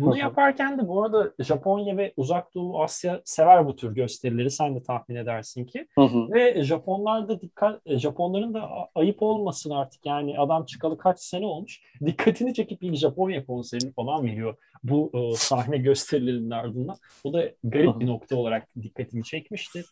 Bunu 0.00 0.16
yaparken 0.18 0.78
de 0.78 0.88
bu 0.88 1.02
arada 1.04 1.32
Japonya 1.38 1.96
ve 1.96 2.12
Uzak 2.16 2.54
Doğu 2.54 2.82
Asya 2.82 3.20
sever 3.24 3.66
bu 3.66 3.76
tür 3.76 3.94
gösterileri 3.94 4.50
sen 4.50 4.74
de 4.76 4.82
tahmin 4.82 5.16
edersin 5.16 5.64
ki. 5.64 5.88
Ve 6.32 6.62
Japonlar 6.62 7.28
da 7.28 7.40
dikkat 7.40 7.80
Japonların 7.86 8.54
da 8.54 8.70
ayıp 8.94 9.22
olmasın 9.22 9.70
artık 9.70 10.06
yani 10.06 10.38
adam 10.38 10.64
çıkalı 10.64 10.98
kaç 10.98 11.20
sene 11.20 11.46
olmuş. 11.46 11.80
Dikkatini 12.06 12.54
çekip 12.54 12.82
ilk 12.82 12.96
Japonya 12.96 13.46
konserini 13.46 13.92
falan 13.92 14.24
veriyor 14.24 14.56
bu 14.82 15.10
e, 15.14 15.36
sahne 15.36 15.76
gösterilerinin 15.78 16.50
ardından. 16.50 16.96
Bu 17.24 17.32
da 17.32 17.50
garip 17.64 18.00
bir 18.00 18.06
nokta 18.06 18.36
olarak 18.36 18.68
dikkatimi 18.82 19.24
çekmişti. 19.24 19.84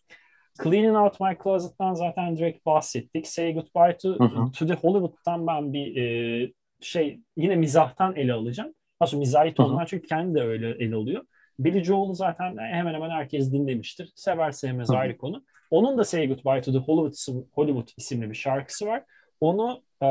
Cleaning 0.62 0.96
Out 0.96 1.20
My 1.20 1.36
Closet'tan 1.42 1.94
zaten 1.94 2.36
direkt 2.36 2.66
bahsettik. 2.66 3.26
Say 3.26 3.54
Goodbye 3.54 3.96
to, 3.96 4.18
to 4.58 4.66
the 4.66 4.74
Hollywood'dan 4.74 5.46
ben 5.46 5.72
bir 5.72 5.96
e, 5.96 6.52
şey 6.80 7.20
yine 7.36 7.56
mizahtan 7.56 8.16
ele 8.16 8.32
alacağım. 8.32 8.74
Aslında 9.00 9.20
mizahi 9.20 9.54
tonlar 9.54 9.86
çünkü 9.86 10.06
kendi 10.06 10.34
de 10.34 10.42
öyle 10.42 10.70
ele 10.70 10.94
alıyor. 10.94 11.22
Billy 11.58 11.84
Joel'u 11.84 12.14
zaten 12.14 12.56
hemen 12.58 12.94
hemen 12.94 13.10
herkes 13.10 13.52
dinlemiştir. 13.52 14.12
Sever 14.14 14.50
sevmez 14.50 14.88
Hı-hı. 14.88 14.96
ayrı 14.96 15.16
konu. 15.16 15.44
Onun 15.70 15.98
da 15.98 16.04
Say 16.04 16.28
Goodbye 16.28 16.60
to 16.60 16.72
the 16.72 16.78
Hollywood, 16.78 17.44
Hollywood 17.52 17.88
isimli 17.96 18.30
bir 18.30 18.34
şarkısı 18.34 18.86
var. 18.86 19.04
Onu 19.40 19.82
e, 20.00 20.06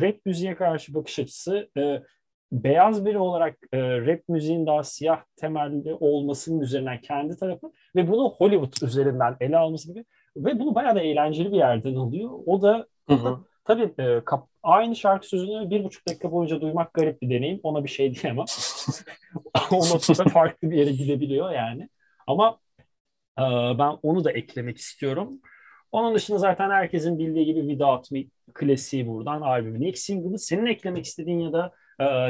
rap 0.00 0.26
müziğe 0.26 0.54
karşı 0.54 0.94
bakış 0.94 1.18
açısı 1.18 1.70
e, 1.78 2.02
beyaz 2.52 3.06
biri 3.06 3.18
olarak 3.18 3.58
e, 3.72 4.00
rap 4.00 4.20
müziğin 4.28 4.66
daha 4.66 4.82
siyah 4.82 5.24
temelli 5.36 5.94
olmasının 5.94 6.60
üzerinden 6.60 7.00
kendi 7.00 7.36
tarafı 7.36 7.72
ve 7.96 8.08
bunu 8.08 8.30
Hollywood 8.30 8.88
üzerinden 8.88 9.36
ele 9.40 9.56
alması 9.56 9.88
gibi 9.88 10.04
ve 10.36 10.58
bunu 10.58 10.74
bayağı 10.74 10.94
da 10.94 11.00
eğlenceli 11.00 11.52
bir 11.52 11.56
yerden 11.56 11.94
alıyor. 11.94 12.30
O 12.46 12.62
da, 12.62 12.86
hı 13.08 13.14
hı. 13.14 13.38
tabii 13.64 13.94
e, 13.98 14.24
kap, 14.24 14.48
aynı 14.62 14.96
şarkı 14.96 15.28
sözünü 15.28 15.70
bir 15.70 15.84
buçuk 15.84 16.08
dakika 16.08 16.32
boyunca 16.32 16.60
duymak 16.60 16.94
garip 16.94 17.22
bir 17.22 17.30
deneyim. 17.30 17.60
Ona 17.62 17.84
bir 17.84 17.88
şey 17.88 18.14
diyemem. 18.14 18.44
o 19.70 19.76
noktada 19.76 20.24
farklı 20.28 20.70
bir 20.70 20.76
yere 20.76 20.92
gidebiliyor 20.92 21.50
yani. 21.50 21.88
Ama 22.26 22.58
e, 23.38 23.42
ben 23.78 23.98
onu 24.02 24.24
da 24.24 24.32
eklemek 24.32 24.76
istiyorum. 24.76 25.40
Onun 25.92 26.14
dışında 26.14 26.38
zaten 26.38 26.70
herkesin 26.70 27.18
bildiği 27.18 27.44
gibi 27.44 27.60
Without 27.60 28.10
Me 28.10 28.24
klasiği 28.54 29.06
buradan 29.06 29.40
albümün 29.40 29.80
ilk 29.80 29.98
single'ı. 29.98 30.38
Senin 30.38 30.66
eklemek 30.66 31.04
istediğin 31.04 31.38
ya 31.38 31.52
da 31.52 31.72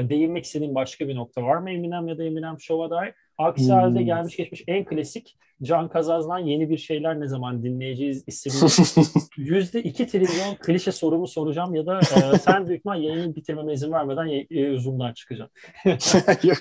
değinmek 0.09 0.45
istediğin 0.45 0.75
başka 0.75 1.09
bir 1.09 1.17
nokta 1.17 1.43
var 1.43 1.57
mı 1.57 1.71
Eminem 1.71 2.09
ya 2.09 2.19
da 2.19 2.25
Eminem 2.25 2.61
Show'a 2.61 2.91
dair? 2.91 3.15
Aksi 3.39 3.65
hmm. 3.65 3.73
halde 3.73 4.03
gelmiş 4.03 4.37
geçmiş 4.37 4.65
en 4.67 4.85
klasik 4.85 5.37
Can 5.63 5.89
Kazaz'dan 5.89 6.39
yeni 6.39 6.71
bir 6.71 6.79
şeyler 6.79 7.21
ne 7.21 7.29
zaman 7.29 7.63
dinleyeceğiz 7.63 8.25
isimli 8.27 9.21
yüzde 9.37 9.83
iki 9.83 10.07
trilyon 10.07 10.55
klişe 10.55 10.93
sorumu 10.93 11.27
soracağım 11.27 11.75
ya 11.75 11.87
da 11.87 11.99
e, 11.99 12.39
sen 12.39 12.67
büyük 12.67 12.79
ihtimal 12.79 13.03
yayını 13.03 13.37
bitirmeme 13.37 13.73
izin 13.73 13.93
vermeden 13.93 14.47
e, 14.51 14.79
Zoom'dan 14.79 15.13
çıkacaksın. 15.13 15.59
Yok. 16.49 16.59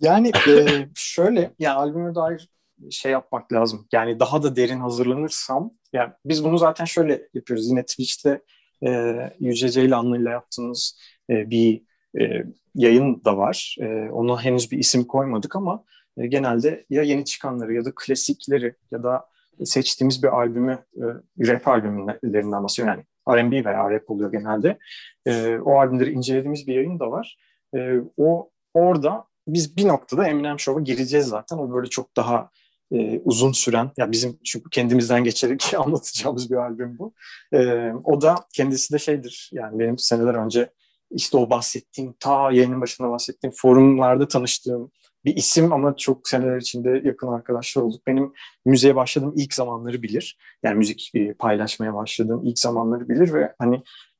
yani 0.00 0.32
e, 0.48 0.88
şöyle 0.94 1.50
ya 1.58 1.74
albüme 1.74 2.14
dair 2.14 2.48
şey 2.90 3.12
yapmak 3.12 3.52
lazım. 3.52 3.88
Yani 3.92 4.20
daha 4.20 4.42
da 4.42 4.56
derin 4.56 4.80
hazırlanırsam 4.80 5.70
yani 5.92 6.12
biz 6.24 6.44
bunu 6.44 6.58
zaten 6.58 6.84
şöyle 6.84 7.28
yapıyoruz. 7.34 7.70
Yine 7.70 7.82
Twitch'te 7.82 8.42
e, 8.86 9.16
Yüce 9.40 9.68
Ceylanlı 9.68 10.30
yaptığımız 10.30 11.00
e, 11.30 11.50
bir 11.50 11.82
e, 12.20 12.44
yayın 12.74 13.24
da 13.24 13.36
var. 13.36 13.76
E, 13.80 14.10
ona 14.10 14.44
henüz 14.44 14.72
bir 14.72 14.78
isim 14.78 15.04
koymadık 15.04 15.56
ama 15.56 15.84
e, 16.18 16.26
genelde 16.26 16.86
ya 16.90 17.02
yeni 17.02 17.24
çıkanları 17.24 17.74
ya 17.74 17.84
da 17.84 17.92
klasikleri 17.94 18.74
ya 18.90 19.02
da 19.02 19.26
seçtiğimiz 19.64 20.22
bir 20.22 20.28
albümü, 20.28 20.84
e, 20.96 21.04
rap 21.46 21.68
albümlerinden 21.68 22.64
bahsediyorum. 22.64 23.04
Yani 23.26 23.38
R&B 23.38 23.64
veya 23.64 23.90
rap 23.90 24.10
oluyor 24.10 24.32
genelde. 24.32 24.78
E, 25.26 25.58
o 25.58 25.78
albümleri 25.80 26.10
incelediğimiz 26.10 26.66
bir 26.66 26.74
yayın 26.74 27.00
da 27.00 27.10
var. 27.10 27.38
E, 27.76 28.00
o 28.16 28.50
orada 28.74 29.24
biz 29.48 29.76
bir 29.76 29.88
noktada 29.88 30.28
Eminem 30.28 30.60
Show'a 30.60 30.82
gireceğiz 30.82 31.26
zaten. 31.26 31.56
O 31.56 31.74
böyle 31.74 31.88
çok 31.88 32.16
daha 32.16 32.50
e, 32.92 33.20
uzun 33.24 33.52
süren, 33.52 33.90
ya 33.96 34.12
bizim 34.12 34.38
çünkü 34.44 34.70
kendimizden 34.70 35.24
geçerek 35.24 35.74
anlatacağımız 35.78 36.50
bir 36.50 36.56
albüm 36.56 36.98
bu. 36.98 37.12
E, 37.52 37.92
o 38.04 38.20
da 38.20 38.34
kendisi 38.52 38.92
de 38.92 38.98
şeydir, 38.98 39.50
yani 39.52 39.78
benim 39.78 39.98
seneler 39.98 40.34
önce 40.34 40.70
işte 41.10 41.36
o 41.36 41.50
bahsettiğim, 41.50 42.14
ta 42.20 42.52
yayının 42.52 42.80
başında 42.80 43.10
bahsettiğim 43.10 43.54
forumlarda 43.56 44.28
tanıştığım 44.28 44.90
bir 45.26 45.36
isim 45.36 45.72
ama 45.72 45.96
çok 45.96 46.28
seneler 46.28 46.56
içinde 46.56 47.02
yakın 47.04 47.28
arkadaşlar 47.28 47.82
olduk. 47.82 48.06
Benim 48.06 48.32
müziğe 48.64 48.96
başladığım 48.96 49.32
ilk 49.36 49.54
zamanları 49.54 50.02
bilir. 50.02 50.38
Yani 50.62 50.76
müzik 50.78 51.10
e, 51.14 51.34
paylaşmaya 51.34 51.94
başladığım 51.94 52.44
ilk 52.44 52.58
zamanları 52.58 53.08
bilir 53.08 53.32
ve 53.32 53.54
hani 53.58 53.76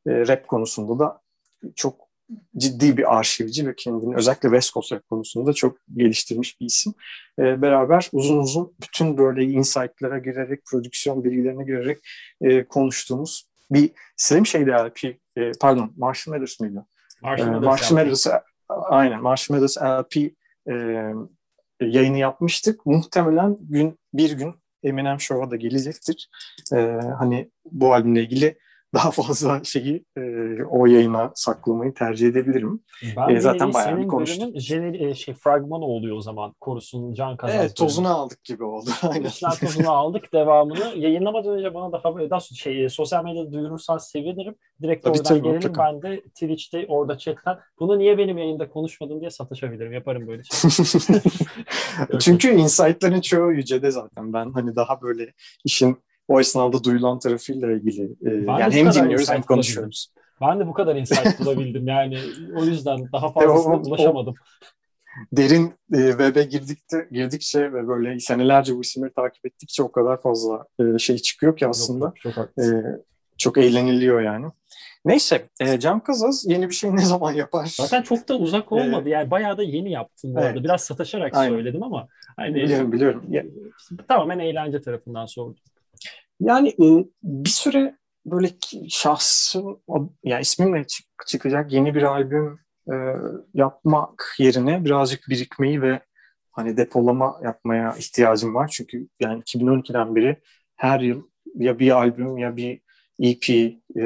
e, 0.06 0.26
rap 0.26 0.48
konusunda 0.48 0.98
da 0.98 1.20
çok 1.76 2.06
ciddi 2.56 2.96
bir 2.96 3.16
arşivci 3.16 3.66
ve 3.66 3.74
kendini 3.76 4.16
özellikle 4.16 4.48
West 4.48 4.74
Coast 4.74 4.92
rap 4.92 5.08
konusunda 5.08 5.52
çok 5.52 5.78
geliştirmiş 5.96 6.60
bir 6.60 6.66
isim. 6.66 6.94
E, 7.38 7.62
beraber 7.62 8.08
uzun 8.12 8.38
uzun 8.38 8.74
bütün 8.82 9.18
böyle 9.18 9.44
insight'lara 9.44 10.18
girerek, 10.18 10.64
prodüksiyon 10.64 11.24
bilgilerine 11.24 11.64
girerek 11.64 11.98
konuştuğumuz 12.68 13.48
bir 13.70 13.90
Slim 14.16 14.46
şeydi 14.46 14.70
LP, 14.70 15.16
e, 15.36 15.52
pardon 15.60 15.92
Marshall 15.96 16.34
Mathers 16.34 16.60
mıydı? 16.60 16.86
Marshall 17.22 17.96
e, 17.96 18.04
Mathers 18.04 18.26
aynen 18.68 19.22
Marshall 19.22 19.56
Mathers 19.56 19.78
LP 19.78 20.16
e, 20.68 20.74
yayını 21.80 22.18
yapmıştık. 22.18 22.86
Muhtemelen 22.86 23.56
gün 23.60 23.98
bir 24.14 24.30
gün 24.30 24.54
Eminem 24.82 25.20
Show'a 25.20 25.50
da 25.50 25.56
gelecektir. 25.56 26.30
E, 26.72 26.76
hani 27.18 27.50
bu 27.64 27.94
albümle 27.94 28.22
ilgili 28.22 28.58
daha 28.96 29.10
fazla 29.10 29.64
şeyi 29.64 30.04
e, 30.16 30.20
o 30.70 30.86
yayına 30.86 31.32
saklamayı 31.34 31.94
tercih 31.94 32.28
edebilirim. 32.28 32.80
Ben 33.16 33.34
e, 33.34 33.40
zaten 33.40 33.74
bayağı 33.74 33.98
bir 33.98 34.08
konuştuk. 34.08 34.60
Jeneri, 34.60 35.04
e, 35.04 35.14
şey, 35.14 35.34
fragmanı 35.34 35.84
oluyor 35.84 36.16
o 36.16 36.20
zaman 36.20 36.54
korusun 36.60 37.14
can 37.14 37.36
kazan. 37.36 37.56
Evet 37.56 37.76
tozunu 37.76 38.08
aldık 38.08 38.44
gibi 38.44 38.64
oldu. 38.64 38.90
Aynen. 39.02 39.30
tozunu 39.60 39.90
aldık 39.90 40.32
devamını. 40.32 40.92
Yayınlamadan 40.96 41.58
önce 41.58 41.74
bana 41.74 41.92
daha 41.92 42.16
böyle 42.16 42.30
daha 42.30 42.40
şey, 42.40 42.84
e, 42.84 42.88
sosyal 42.88 43.24
medyada 43.24 43.52
duyurursan 43.52 43.98
sevinirim. 43.98 44.54
Direkt 44.82 45.04
tabii, 45.04 45.18
oradan 45.18 45.24
tabii, 45.24 45.42
gelelim. 45.42 45.56
Mutlaka. 45.56 45.84
Ben 45.84 46.02
de 46.02 46.20
Twitch'te 46.20 46.86
orada 46.88 47.18
chatten 47.18 47.58
bunu 47.80 47.98
niye 47.98 48.18
benim 48.18 48.38
yayında 48.38 48.68
konuşmadın 48.68 49.20
diye 49.20 49.30
sataşabilirim. 49.30 49.92
Yaparım 49.92 50.26
böyle 50.26 50.42
şey. 50.44 50.70
Çünkü 52.20 52.48
insight'ların 52.48 53.20
çoğu 53.20 53.52
yücede 53.52 53.90
zaten. 53.90 54.32
Ben 54.32 54.52
hani 54.52 54.76
daha 54.76 55.02
böyle 55.02 55.32
işin 55.64 55.98
o 56.28 56.40
esnada 56.40 56.84
duyulan 56.84 57.18
tarafıyla 57.18 57.72
ilgili. 57.72 58.02
E, 58.04 58.30
yani 58.30 58.74
hem 58.74 58.92
dinliyoruz 58.92 59.30
hem 59.30 59.42
konuşuyoruz. 59.42 60.12
Ben 60.40 60.60
de 60.60 60.66
bu 60.66 60.72
kadar 60.72 60.96
insight 60.96 61.40
bulabildim 61.40 61.88
yani 61.88 62.18
o 62.56 62.64
yüzden 62.64 63.12
daha 63.12 63.32
fazlasına 63.32 63.74
e, 63.74 63.76
ulaşamadım. 63.76 64.34
derin 65.32 65.74
e, 65.92 66.10
web'e 66.10 66.42
girdikçe, 66.42 67.08
girdikçe 67.12 67.72
ve 67.72 67.88
böyle 67.88 68.20
senelerce 68.20 68.76
bu 68.76 68.80
isimleri 68.80 69.12
takip 69.12 69.46
ettikçe 69.46 69.82
o 69.82 69.92
kadar 69.92 70.22
fazla 70.22 70.64
e, 70.80 70.98
şey 70.98 71.18
çıkıyor 71.18 71.56
ki 71.56 71.66
aslında. 71.66 72.04
Yok, 72.04 72.34
çok, 72.34 72.64
e, 72.64 72.82
çok 73.38 73.58
eğleniliyor 73.58 74.20
yani. 74.20 74.46
Neyse, 75.04 75.48
e, 75.60 75.80
Cem 75.80 76.00
Kazaz 76.00 76.44
yeni 76.48 76.68
bir 76.68 76.74
şey 76.74 76.96
ne 76.96 77.04
zaman 77.04 77.32
yapar? 77.32 77.66
Zaten 77.76 78.02
çok 78.02 78.28
da 78.28 78.36
uzak 78.36 78.72
olmadı. 78.72 79.08
Yani 79.08 79.30
bayağı 79.30 79.58
da 79.58 79.62
yeni 79.62 79.90
yaptım 79.92 80.34
bu 80.34 80.38
evet. 80.38 80.48
arada. 80.48 80.64
Biraz 80.64 80.84
sataşarak 80.84 81.36
Aynen. 81.36 81.50
söyledim 81.50 81.82
ama. 81.82 82.08
Hani, 82.36 82.54
biliyorum, 82.54 82.92
biliyorum. 82.92 83.24
Tamamen 84.08 84.38
eğlence 84.38 84.80
tarafından 84.80 85.26
sordum. 85.26 85.56
Yani 86.40 86.68
e, 86.68 86.86
bir 87.22 87.50
süre 87.50 87.98
böyle 88.26 88.48
şahsım, 88.88 89.80
yani 90.24 90.40
ismimle 90.42 90.86
çık, 90.86 91.06
çıkacak 91.26 91.72
yeni 91.72 91.94
bir 91.94 92.02
albüm 92.02 92.60
e, 92.92 92.94
yapmak 93.54 94.34
yerine 94.38 94.84
birazcık 94.84 95.28
birikmeyi 95.28 95.82
ve 95.82 96.00
hani 96.52 96.76
depolama 96.76 97.40
yapmaya 97.44 97.96
ihtiyacım 97.96 98.54
var. 98.54 98.68
Çünkü 98.72 99.08
yani 99.20 99.42
2012'den 99.42 100.16
beri 100.16 100.42
her 100.76 101.00
yıl 101.00 101.22
ya 101.54 101.78
bir 101.78 101.90
albüm 101.90 102.38
ya 102.38 102.56
bir 102.56 102.80
EP 103.20 103.50
e, 103.96 104.02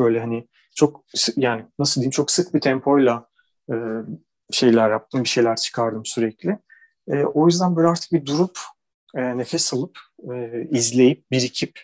böyle 0.00 0.20
hani 0.20 0.48
çok 0.76 1.04
yani 1.36 1.64
nasıl 1.78 2.00
diyeyim 2.00 2.10
çok 2.10 2.30
sık 2.30 2.54
bir 2.54 2.60
tempoyla 2.60 3.28
e, 3.72 3.74
şeyler 4.50 4.90
yaptım, 4.90 5.24
bir 5.24 5.28
şeyler 5.28 5.56
çıkardım 5.56 6.04
sürekli. 6.04 6.58
E, 7.08 7.24
o 7.24 7.46
yüzden 7.46 7.76
böyle 7.76 7.88
artık 7.88 8.12
bir 8.12 8.26
durup 8.26 8.58
e, 9.14 9.38
nefes 9.38 9.74
alıp 9.74 9.98
e, 10.32 10.66
izleyip 10.70 11.30
birikip 11.30 11.80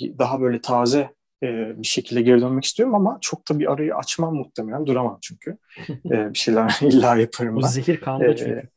daha 0.00 0.40
böyle 0.40 0.60
taze 0.60 1.10
e, 1.42 1.46
bir 1.82 1.86
şekilde 1.86 2.22
geri 2.22 2.40
dönmek 2.40 2.64
istiyorum 2.64 2.94
ama 2.94 3.18
çok 3.20 3.48
da 3.50 3.58
bir 3.58 3.72
arayı 3.72 3.94
açmam 3.96 4.34
muhtemelen 4.34 4.86
duramam 4.86 5.18
çünkü 5.22 5.58
e, 5.88 6.32
bir 6.32 6.38
şeyler 6.38 6.78
illa 6.82 7.16
yaparım 7.16 7.56
ben. 7.56 7.62
O 7.62 7.68
zehir 7.68 8.00
kanda 8.00 8.26
e, 8.26 8.36
çünkü. 8.36 8.68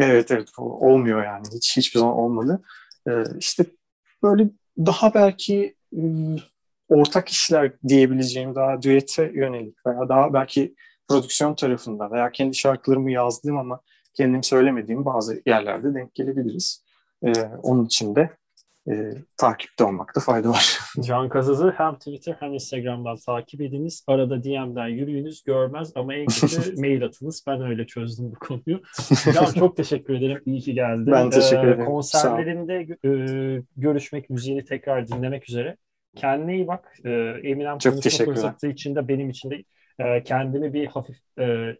Evet 0.00 0.30
evet 0.30 0.48
olmuyor 0.58 1.24
yani 1.24 1.46
hiç 1.54 1.76
hiçbir 1.76 2.00
zaman 2.00 2.14
olmadı. 2.14 2.62
E, 3.08 3.12
işte 3.38 3.64
böyle 4.22 4.48
daha 4.78 5.14
belki 5.14 5.76
e, 5.96 6.00
ortak 6.88 7.28
işler 7.28 7.72
diyebileceğim 7.88 8.54
daha 8.54 8.82
düete 8.82 9.32
yönelik 9.34 9.86
veya 9.86 10.08
daha 10.08 10.32
belki 10.32 10.74
prodüksiyon 11.08 11.54
tarafında 11.54 12.10
veya 12.10 12.32
kendi 12.32 12.56
şarkılarımı 12.56 13.12
yazdığım 13.12 13.58
ama 13.58 13.80
kendim 14.14 14.42
söylemediğim 14.42 15.04
bazı 15.04 15.42
yerlerde 15.46 15.94
denk 15.94 16.14
gelebiliriz. 16.14 16.81
E, 17.26 17.32
onun 17.62 17.84
için 17.84 18.14
de 18.16 18.30
e, 18.90 19.12
takipte 19.36 19.84
olmakta 19.84 20.20
fayda 20.20 20.50
var. 20.50 20.78
Can 21.02 21.28
Kazaz'ı 21.28 21.74
hem 21.76 21.94
Twitter 21.94 22.36
hem 22.40 22.54
Instagram'dan 22.54 23.16
takip 23.26 23.60
ediniz. 23.60 24.04
Arada 24.06 24.44
DM'den 24.44 24.88
yürüyünüz 24.88 25.42
görmez 25.42 25.92
ama 25.94 26.14
en 26.14 26.26
kötü 26.26 26.76
mail 26.80 27.04
atınız. 27.04 27.44
Ben 27.46 27.62
öyle 27.62 27.86
çözdüm 27.86 28.32
bu 28.32 28.38
konuyu. 28.38 28.82
Can 29.34 29.52
çok 29.52 29.76
teşekkür 29.76 30.14
ederim. 30.14 30.42
İyi 30.46 30.60
ki 30.60 30.74
geldin. 30.74 31.06
Ben 31.06 31.30
teşekkür 31.30 31.66
ederim. 31.68 31.80
Ee, 31.80 31.84
konserlerinde 31.84 32.74
e, 33.04 33.62
görüşmek, 33.76 34.30
müziğini 34.30 34.64
tekrar 34.64 35.08
dinlemek 35.08 35.48
üzere. 35.48 35.76
Kendine 36.16 36.54
iyi 36.54 36.66
bak. 36.66 36.94
Ee, 37.04 37.10
Eminem 37.42 37.78
çok 37.78 37.92
konuşma 37.92 38.24
fırsatı 38.24 38.68
için 38.68 38.94
de 38.94 39.08
benim 39.08 39.30
için 39.30 39.50
de 39.50 39.64
e, 39.98 40.22
kendimi 40.22 40.72
bir 40.72 40.86
hafif 40.86 41.16
e, 41.38 41.76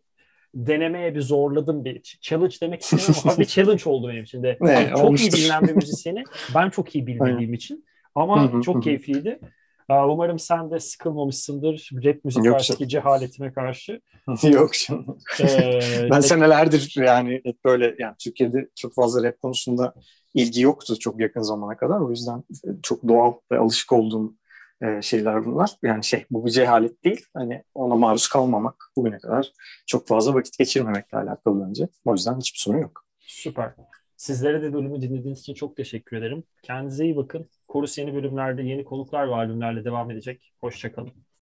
denemeye 0.55 1.15
bir 1.15 1.21
zorladım 1.21 1.85
bir 1.85 2.19
challenge 2.21 2.57
demek 2.63 2.83
istemiyorum 2.83 3.23
ama 3.25 3.39
bir 3.39 3.45
challenge 3.55 3.83
oldu 3.87 4.09
benim 4.09 4.25
için 4.25 4.43
de. 4.43 4.59
Ne, 4.61 4.89
çok 4.91 5.05
olmuştur. 5.05 5.33
iyi 5.33 5.43
bilinen 5.43 5.63
bir 5.63 5.73
müzisyeni 5.73 6.25
ben 6.55 6.71
çok 6.71 6.95
iyi 6.95 7.07
bilmediğim 7.07 7.55
için 7.55 7.85
ama 8.15 8.63
çok 8.63 8.83
keyifliydi. 8.83 9.41
Umarım 9.89 10.39
sen 10.39 10.71
de 10.71 10.81
sıkılmamışsındır 10.81 11.91
rap 12.05 12.25
müzik 12.25 12.45
Yok 12.45 12.55
karşıki 12.55 12.89
cehaletime 12.89 13.53
karşı. 13.53 14.01
Yok 14.43 14.71
canım. 14.87 15.19
Ee, 15.41 15.81
ben 16.11 16.21
senelerdir 16.21 16.95
yani 16.97 17.41
hep 17.45 17.65
böyle 17.65 17.95
yani 17.99 18.15
Türkiye'de 18.19 18.69
çok 18.75 18.95
fazla 18.95 19.23
rap 19.23 19.41
konusunda 19.41 19.95
ilgi 20.35 20.61
yoktu 20.61 20.99
çok 20.99 21.21
yakın 21.21 21.43
zamana 21.43 21.77
kadar. 21.77 22.01
O 22.01 22.11
yüzden 22.11 22.45
çok 22.83 23.09
doğal 23.09 23.33
ve 23.53 23.59
alışık 23.59 23.93
olduğum 23.93 24.35
e, 24.83 25.03
şeyler 25.03 25.45
bunlar. 25.45 25.77
Yani 25.83 26.05
şey 26.05 26.25
bu 26.31 26.47
bir 26.47 26.51
cehalet 26.51 27.05
değil. 27.05 27.27
Hani 27.35 27.65
ona 27.75 27.95
maruz 27.95 28.29
kalmamak 28.29 28.85
bugüne 28.97 29.19
kadar 29.19 29.53
çok 29.87 30.09
fazla 30.09 30.35
vakit 30.35 30.59
geçirmemekle 30.59 31.19
alakalı 31.19 31.67
bence. 31.69 31.89
O 32.05 32.13
yüzden 32.13 32.39
hiçbir 32.39 32.59
sorun 32.59 32.79
yok. 32.79 33.05
Süper. 33.21 33.75
Sizlere 34.17 34.63
de 34.63 34.73
bölümü 34.73 35.03
dinlediğiniz 35.03 35.41
için 35.41 35.55
çok 35.55 35.77
teşekkür 35.77 36.17
ederim. 36.17 36.45
Kendinize 36.63 37.05
iyi 37.05 37.17
bakın. 37.17 37.49
Korus 37.69 37.99
yeni 37.99 38.15
bölümlerde 38.15 38.63
yeni 38.63 38.85
konuklar 38.85 39.29
ve 39.29 39.35
albümlerle 39.35 39.85
devam 39.85 40.11
edecek. 40.11 40.53
Hoşçakalın. 40.61 41.25